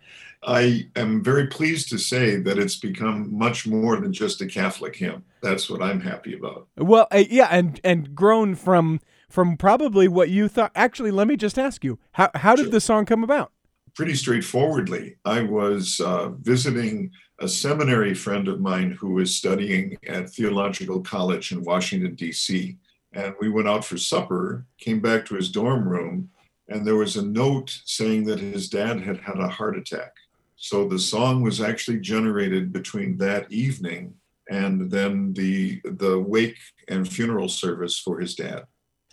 [0.43, 4.95] I am very pleased to say that it's become much more than just a Catholic
[4.95, 5.24] hymn.
[5.41, 6.68] That's what I'm happy about.
[6.78, 10.72] Well, uh, yeah, and and grown from from probably what you thought.
[10.76, 12.72] Actually, let me just ask you how how did Sure.
[12.72, 13.52] the song come about?
[14.00, 20.30] Pretty straightforwardly, I was uh, visiting a seminary friend of mine who was studying at
[20.30, 22.78] Theological College in Washington, D.C.
[23.12, 26.30] And we went out for supper, came back to his dorm room,
[26.70, 30.14] and there was a note saying that his dad had had a heart attack.
[30.56, 34.14] So the song was actually generated between that evening
[34.50, 38.64] and then the the wake and funeral service for his dad.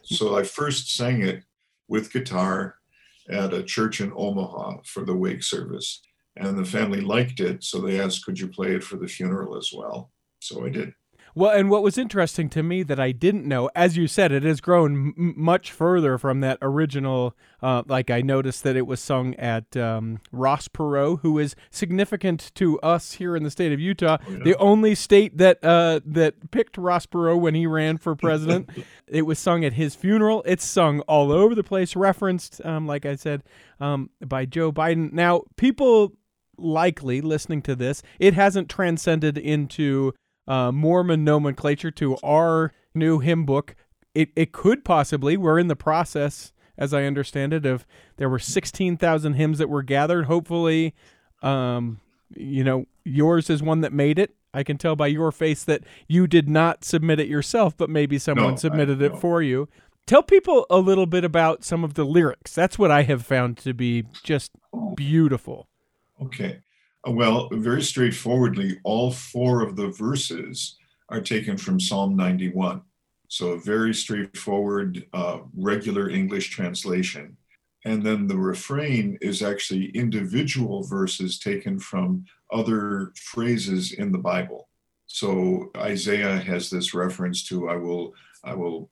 [0.05, 1.43] So I first sang it
[1.89, 2.77] with guitar
[3.31, 6.03] at a church in Omaha for the wake service.
[6.37, 9.57] And the family liked it, so they asked, could you play it for the funeral
[9.57, 10.13] as well?
[10.41, 10.93] So I did.
[11.37, 14.43] Well, and what was interesting to me that I didn't know, as you said, it
[14.43, 17.37] has grown m- much further from that original.
[17.63, 22.53] Uh, like I noticed that it was sung at um, Ross Perot, who is significant
[22.55, 24.39] to us here in the state of Utah, yeah.
[24.45, 28.71] the only state that uh, that picked Ross Perot when he ran for president.
[29.07, 30.43] it was sung at his funeral.
[30.47, 33.43] It's sung all over the place, referenced, um, like I said,
[33.79, 35.13] um, by Joe Biden.
[35.13, 36.15] Now, people
[36.57, 40.15] likely listening to this, it hasn't transcended into
[40.49, 43.75] uh, Mormon nomenclature to our new hymn book.
[44.15, 47.87] It, it could possibly, we're in the process, as I understand it, of
[48.17, 50.25] there were 16,000 hymns that were gathered.
[50.27, 50.95] Hopefully,
[51.43, 52.01] um,
[52.35, 54.35] you know, yours is one that made it.
[54.55, 58.19] I can tell by your face that you did not submit it yourself, but maybe
[58.19, 59.19] someone No, I- submitted it no.
[59.19, 59.69] for you.
[60.07, 62.55] Tell people a little bit about some of the lyrics.
[62.55, 64.53] That's what I have found to be just
[64.97, 65.69] beautiful.
[66.23, 66.61] Okay.
[67.09, 70.77] Well, very straightforwardly, all four of the verses
[71.09, 72.83] are taken from Psalm 91.
[73.29, 77.37] So a very straightforward, uh, regular English translation.
[77.85, 84.69] And then the refrain is actually individual verses taken from other phrases in the Bible.
[85.07, 88.91] So Isaiah has this reference to I will I will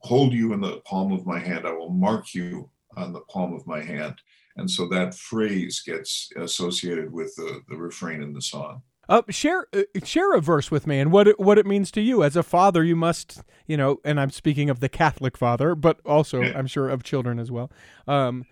[0.00, 1.66] hold you in the palm of my hand.
[1.66, 4.14] I will mark you on the palm of my hand.
[4.60, 8.82] And so that phrase gets associated with the, the refrain in the song.
[9.08, 12.00] Uh, share uh, share a verse with me and what it, what it means to
[12.00, 12.84] you as a father.
[12.84, 16.52] You must, you know, and I'm speaking of the Catholic father, but also Yeah.
[16.56, 17.72] I'm sure of children as well.
[18.06, 18.44] Um,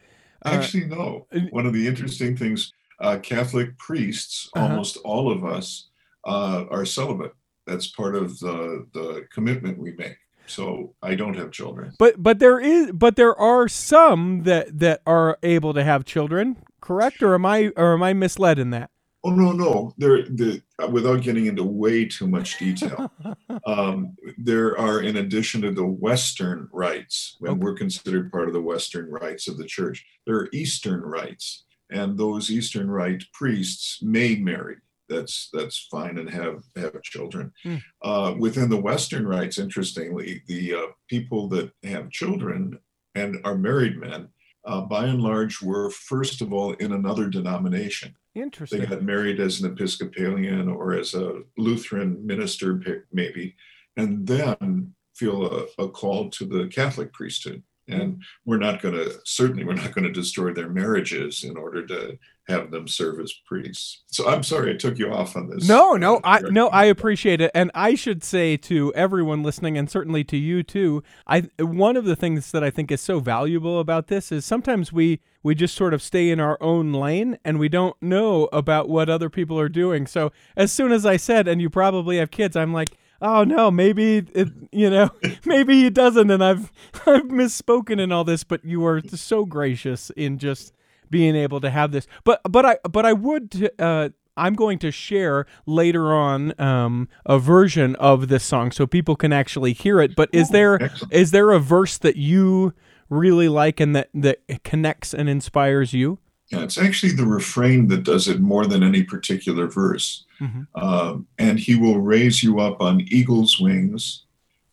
[0.45, 1.27] uh, Actually, no.
[1.33, 4.67] uh, One of the interesting things uh, Catholic priests, Uh-huh.
[4.67, 5.91] almost all of us,
[6.27, 7.35] uh, are celibate.
[7.67, 10.17] That's part of the, the commitment we make.
[10.49, 11.93] So I don't have children.
[11.99, 16.57] but but there is but there are some that that are able to have children,
[16.81, 17.23] correct?
[17.23, 18.91] Or am I or am I misled in that?
[19.25, 19.95] Oh no, no.
[19.99, 23.11] There, the without getting into way too much detail,
[23.67, 27.59] um, there are, in addition to the Western rites, when Okay.
[27.61, 32.17] we're considered part of the Western rites of the Church, there are Eastern rites, and
[32.17, 34.77] those Eastern Rite priests may marry.
[35.09, 37.53] That's that's fine and have have children.
[37.65, 37.83] Mm.
[38.03, 42.79] Uh, within the Western rites, interestingly, the uh, people that have children
[43.15, 44.29] and are married men,
[44.65, 48.15] uh, by and large, were first of all in another denomination.
[48.35, 48.81] Interesting.
[48.81, 53.57] They got married as an Episcopalian or as a Lutheran minister, maybe,
[53.97, 57.63] and then feel a, a call to the Catholic priesthood.
[57.89, 61.87] And we're not going to, certainly, we're not going to destroy their marriages in order
[61.87, 62.19] to
[62.49, 64.03] have them serve as priests.
[64.07, 65.69] So I'm sorry I took you off on this.
[65.69, 69.77] No, no, I Uh, no, I appreciate it, and I should say to everyone listening,
[69.77, 71.03] and certainly to you too.
[71.27, 74.93] I one of the things that I think is so valuable about this is sometimes
[74.93, 78.89] we we just sort of stay in our own lane and we don't know about
[78.89, 80.07] what other people are doing.
[80.07, 82.91] So as soon as I said, and you probably have kids, I'm like.
[83.21, 85.11] Oh no, maybe it, you know,
[85.45, 86.73] maybe he doesn't, and I've
[87.07, 88.45] I've misspoken in all this.
[88.45, 90.73] But you are so gracious in just
[91.11, 92.07] being able to have this.
[92.25, 97.39] But but I but I would uh, I'm going to share later on um, a
[97.39, 100.15] version of this song so people can actually hear it.
[100.15, 102.73] But is there is there a verse that you
[103.11, 106.19] really like and that that connects and inspires you?
[106.51, 110.25] Yeah, it's actually the refrain that does it more than any particular verse.
[110.41, 110.67] Mhm.
[110.75, 114.25] Um, and he will raise you up on eagle's wings,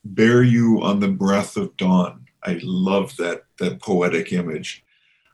[0.03, 2.27] bear you on the breath of dawn.
[2.43, 4.83] I love that that poetic image.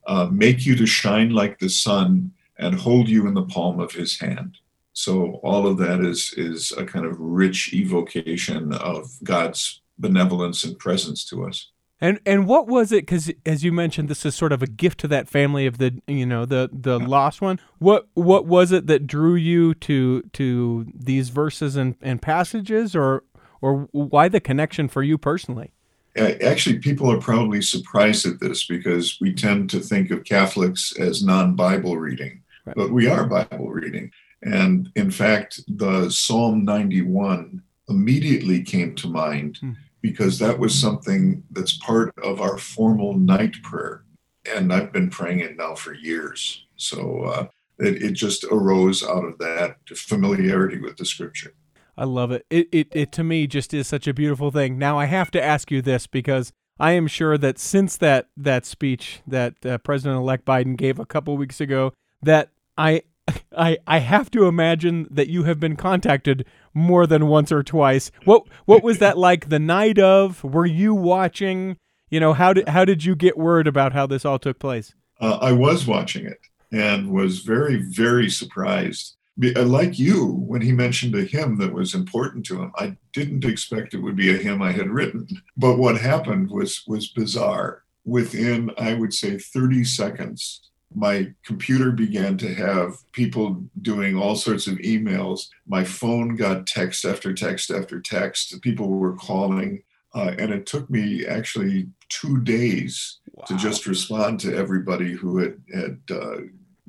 [0.07, 3.91] Uh, make you to shine like the sun and hold you in the palm of
[3.91, 4.57] his hand.
[4.93, 10.77] So all of that is is a kind of rich evocation of God's benevolence and
[10.79, 11.70] presence to us.
[12.03, 13.03] And and what was it?
[13.05, 16.01] Because as you mentioned, this is sort of a gift to that family of the
[16.07, 17.59] you know the the lost one.
[17.77, 23.23] What what was it that drew you to to these verses and, and passages, or
[23.61, 25.71] or why the connection for you personally?
[26.17, 31.23] Actually, people are probably surprised at this because we tend to think of Catholics as
[31.23, 32.75] non Bible reading, Right.
[32.75, 34.11] but we are Bible reading.
[34.41, 39.71] And in fact, the Psalm 91 immediately came to mind Hmm.
[40.01, 44.03] Because that was something that's part of our formal night prayer.
[44.45, 46.65] And I've been praying it now for years.
[46.75, 47.47] So uh,
[47.77, 51.53] it, it just arose out of that familiarity with the scripture.
[51.97, 52.45] I love it.
[52.49, 52.87] It, it.
[52.91, 54.77] it to me just is such a beautiful thing.
[54.77, 58.65] Now I have to ask you this because I am sure that since that that
[58.65, 61.93] speech that uh, President-elect Biden gave a couple weeks ago,
[62.23, 63.03] that I
[63.55, 68.11] I I have to imagine that you have been contacted more than once or twice.
[68.26, 70.43] What what was that like the night of?
[70.43, 71.78] Were you watching?
[72.09, 74.93] You know how did how did you get word about how this all took place?
[75.19, 76.39] Uh, I was watching it
[76.72, 79.15] and was very, very surprised.
[79.43, 83.45] Uh, Like you, when he mentioned a hymn that was important to him, I didn't
[83.45, 85.28] expect it would be a hymn I had written.
[85.57, 87.84] But what happened was was bizarre.
[88.03, 94.67] Within, I would say, 30 seconds, my computer began to have people doing all sorts
[94.67, 95.47] of emails.
[95.67, 98.61] My phone got text after text after text.
[98.61, 99.83] People were calling.
[100.13, 105.61] Uh, and it took me actually two days to just respond to everybody who had
[105.73, 106.37] had uh,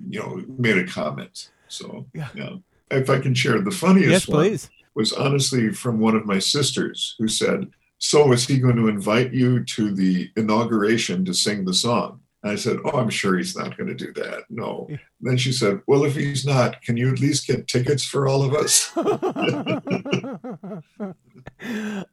[0.08, 1.50] you know made a comment.
[1.68, 2.28] So Yeah.
[2.34, 2.56] yeah.
[2.90, 4.70] if I can share the funniest yes, one please.
[4.94, 9.32] was honestly from one of my sisters who said, "So is he going to invite
[9.32, 13.56] you to the inauguration to sing the song?" And I said, "Oh, I'm sure he's
[13.56, 14.44] not going to do that.
[14.50, 14.96] No." Yeah.
[15.20, 18.42] Then she said, "Well, if he's not, can you at least get tickets for all
[18.42, 18.90] of us?"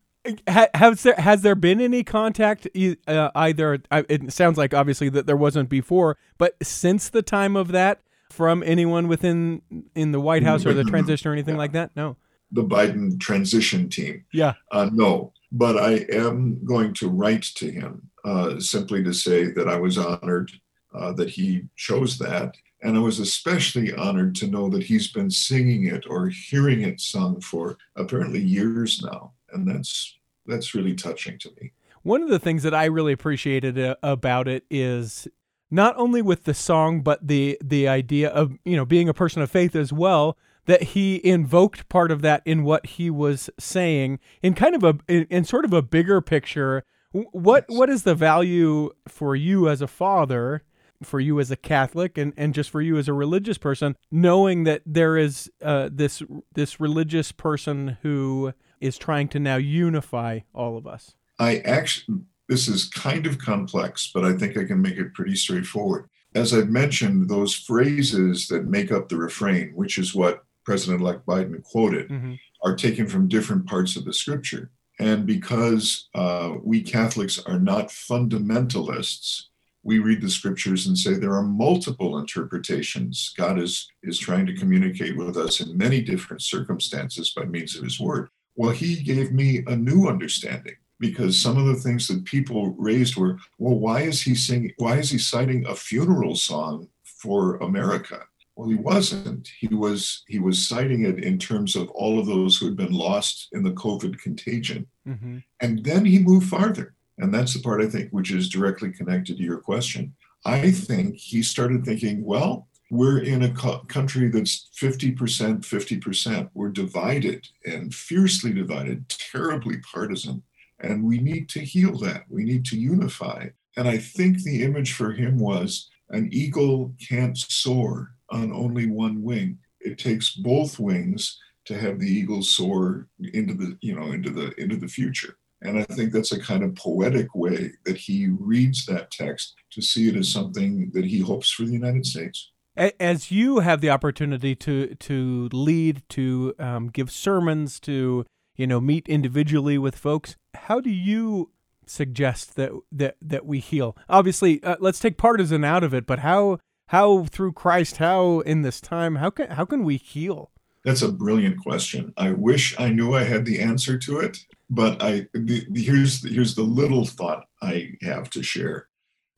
[0.47, 2.67] Has there has there been any contact
[3.07, 7.69] uh, either it sounds like obviously that there wasn't before but since the time of
[7.69, 9.61] that from anyone within
[9.95, 12.17] in the White House or the transition or anything like that no
[12.51, 14.25] the Biden transition team.
[14.33, 19.51] yeah Uh, no, but I am going to write to him uh, simply to say
[19.51, 20.51] that I was honored
[20.93, 22.55] uh, that he chose that.
[22.81, 27.01] And I was especially honored to know that he's been singing it or hearing it
[27.01, 29.33] sung for apparently years now.
[29.51, 31.71] And that's that's really touching to me.
[32.03, 35.27] One of the things that I really appreciated uh, about it is
[35.69, 39.41] not only with the song, but the the idea of you know being a person
[39.41, 40.37] of faith as well.
[40.65, 44.99] That he invoked part of that in what he was saying in kind of a
[45.07, 46.83] in, in sort of a bigger picture.
[47.11, 47.77] What Yes.
[47.77, 50.63] what is the value for you as a father,
[51.01, 54.63] for you as a Catholic, and, and just for you as a religious person, knowing
[54.65, 56.21] that there is uh, this
[56.53, 61.15] this religious person who is trying to now unify all of us.
[61.39, 65.35] I actually, this is kind of complex, but I think I can make it pretty
[65.35, 66.09] straightforward.
[66.35, 71.25] As I've mentioned, those phrases that make up the refrain, which is what President elect
[71.25, 72.33] Biden quoted, Mm-hmm.
[72.63, 74.69] are taken from different parts of the scripture.
[74.99, 79.43] And because uh, we Catholics are not fundamentalists,
[79.83, 83.33] we read the scriptures and say there are multiple interpretations.
[83.37, 87.83] God is, is trying to communicate with us in many different circumstances by means of
[87.83, 88.27] his word.
[88.55, 93.15] Well, he gave me a new understanding because some of the things that people raised
[93.15, 98.23] were, well, why is he singing, why is he citing a funeral song for America?
[98.59, 99.47] Well, he wasn't.
[99.57, 102.91] He was he was citing it in terms of all of those who had been
[102.91, 104.85] lost in the COVID contagion.
[105.07, 105.37] Mm-hmm.
[105.61, 106.93] And then he moved farther.
[107.17, 110.13] And that's the part I think which is directly connected to your question.
[110.43, 115.15] I think he started thinking, well, we're in a co- country that's 50%,
[115.61, 116.49] 50%.
[116.53, 120.43] We're divided and fiercely divided, terribly partisan.
[120.81, 122.23] And we need to heal that.
[122.27, 123.51] We need to unify.
[123.77, 129.21] And I think the image for him was an eagle can't soar on only one
[129.23, 129.57] wing.
[129.79, 134.51] It takes both wings to have the eagle soar into the, you know, into the
[134.61, 135.37] into the future.
[135.61, 139.81] And I think that's a kind of poetic way that he reads that text to
[139.81, 142.51] see it as something that he hopes for the United States.
[142.77, 148.25] As you have the opportunity to to lead, to um, give sermons, to
[148.55, 151.51] you know meet individually with folks, how do you
[151.85, 153.97] suggest that that that we heal?
[154.07, 156.59] Obviously, uh, let's take partisan out of it, but how
[156.89, 160.51] how through Christ, how in this time, how can how can we heal?
[160.83, 162.13] That's a brilliant question.
[162.17, 164.37] I wish I knew I had the answer to it,
[164.71, 168.87] but I the, the, here's here's the little thought I have to share.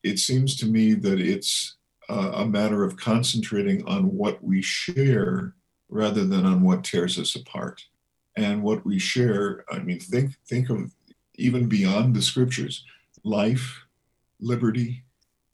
[0.02, 1.76] It seems to me that it's
[2.08, 5.54] a matter of concentrating on what we share
[5.90, 7.82] rather than on what tears us apart.
[8.38, 10.94] And what we share, I mean, think think of
[11.36, 12.86] even beyond the scriptures,
[13.26, 13.84] life,
[14.40, 15.04] liberty,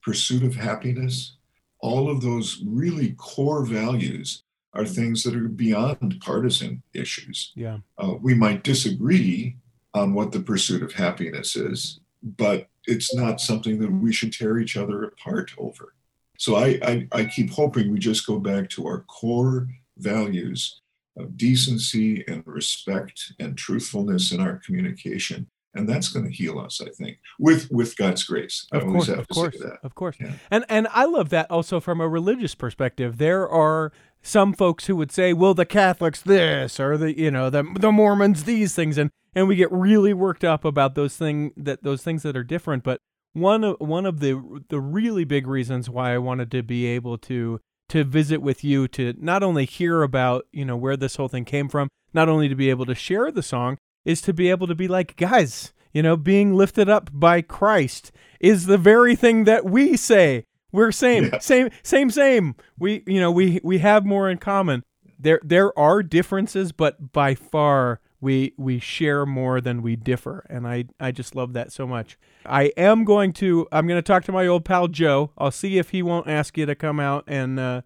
[0.00, 1.37] pursuit of happiness,
[1.80, 4.42] all of those really core values
[4.74, 7.52] are things that are beyond partisan issues.
[7.54, 7.78] Yeah.
[7.96, 9.56] Uh, we might disagree
[9.94, 14.58] on what the pursuit of happiness is, but it's not something that we should tear
[14.58, 15.94] each other apart over.
[16.38, 20.80] So I, I, I keep hoping we just go back to our core values
[21.16, 25.48] of decency and respect and truthfulness in our communication
[25.78, 29.08] and that's going to heal us i think with with god's grace of I course
[29.08, 29.78] of course that.
[29.82, 30.32] of course Yeah.
[30.50, 34.96] and and i love that also from a religious perspective there are some folks who
[34.96, 38.98] would say well the catholics this or the you know the the mormons these things
[38.98, 42.44] and and we get really worked up about those thing that those things that are
[42.44, 42.98] different but
[43.34, 47.16] one of one of the the really big reasons why i wanted to be able
[47.16, 51.28] to to visit with you to not only hear about you know where this whole
[51.28, 54.50] thing came from not only to be able to share the song is to be
[54.50, 59.16] able to be like, guys, you know, being lifted up by Christ is the very
[59.16, 60.44] thing that we say.
[60.70, 61.38] We're same, Yeah.
[61.38, 62.54] same, same, same.
[62.78, 64.84] We, you know, we we have more in common.
[65.18, 70.66] There there are differences, but by far we we share more than we differ, and
[70.68, 72.18] I I just love that so much.
[72.44, 75.30] I am going to I'm going to talk to my old pal Joe.
[75.38, 77.82] I'll see if he won't ask you to come out and uh,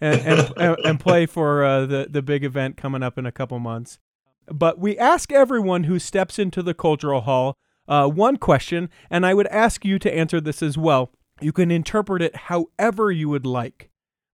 [0.00, 3.32] and, and, and and play for uh, the the big event coming up in a
[3.32, 3.98] couple months.
[4.52, 7.56] But we ask everyone who steps into the cultural hall
[7.88, 11.12] uh, one question, and I would ask you to answer this as well.
[11.40, 13.90] You can interpret it however you would like.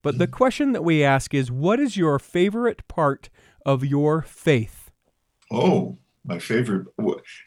[0.03, 3.29] But the question that we ask is what is your favorite part
[3.65, 4.91] of your faith?
[5.51, 6.87] Oh, my favorite.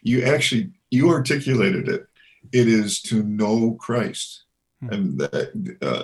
[0.02, 2.06] You actually you articulated it.
[2.52, 4.44] It is to know Christ,
[4.80, 4.92] Hmm.
[4.92, 6.02] and that, uh,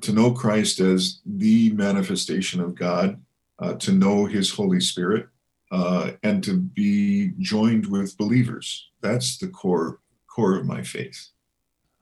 [0.00, 3.20] to know Christ as the manifestation of God,
[3.60, 5.28] uh, to know His Holy Spirit,
[5.70, 8.90] uh, and to be joined with believers.
[9.00, 11.30] That's the core core of my faith.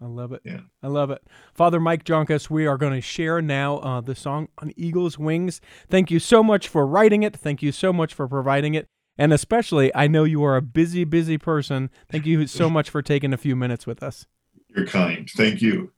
[0.01, 0.43] I love it.
[0.45, 0.61] Yeah.
[0.83, 1.23] I love it.
[1.55, 5.61] Father Mike Joncas, we are going to share now uh, the song on Eagle's Wings.
[5.91, 7.35] Thank you so much for writing it.
[7.37, 8.87] Thank you so much for providing it.
[9.17, 11.91] And especially, I know you are a busy, busy person.
[12.09, 14.27] Thank you so much for taking a few minutes with us.
[14.69, 15.29] You're kind.
[15.29, 15.73] Thank you.
[15.73, 15.93] You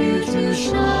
[0.00, 0.99] you to shine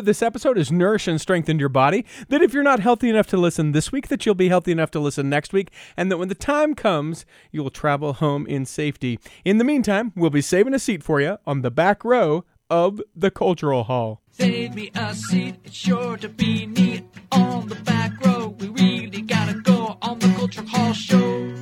[0.00, 3.26] that this episode has nourished and strengthened your body, that if you're not healthy enough
[3.26, 6.16] to listen this week, that you'll be healthy enough to listen next week, and that
[6.16, 9.18] when the time comes, you'll travel home in safety.
[9.44, 13.02] In the meantime, we'll be saving a seat for you on the back row of
[13.14, 14.22] the Cultural Hall.
[14.30, 18.56] Save me a seat, it's sure to be neat on the back row.
[18.58, 21.59] We really gotta go on the Cultural Hall show.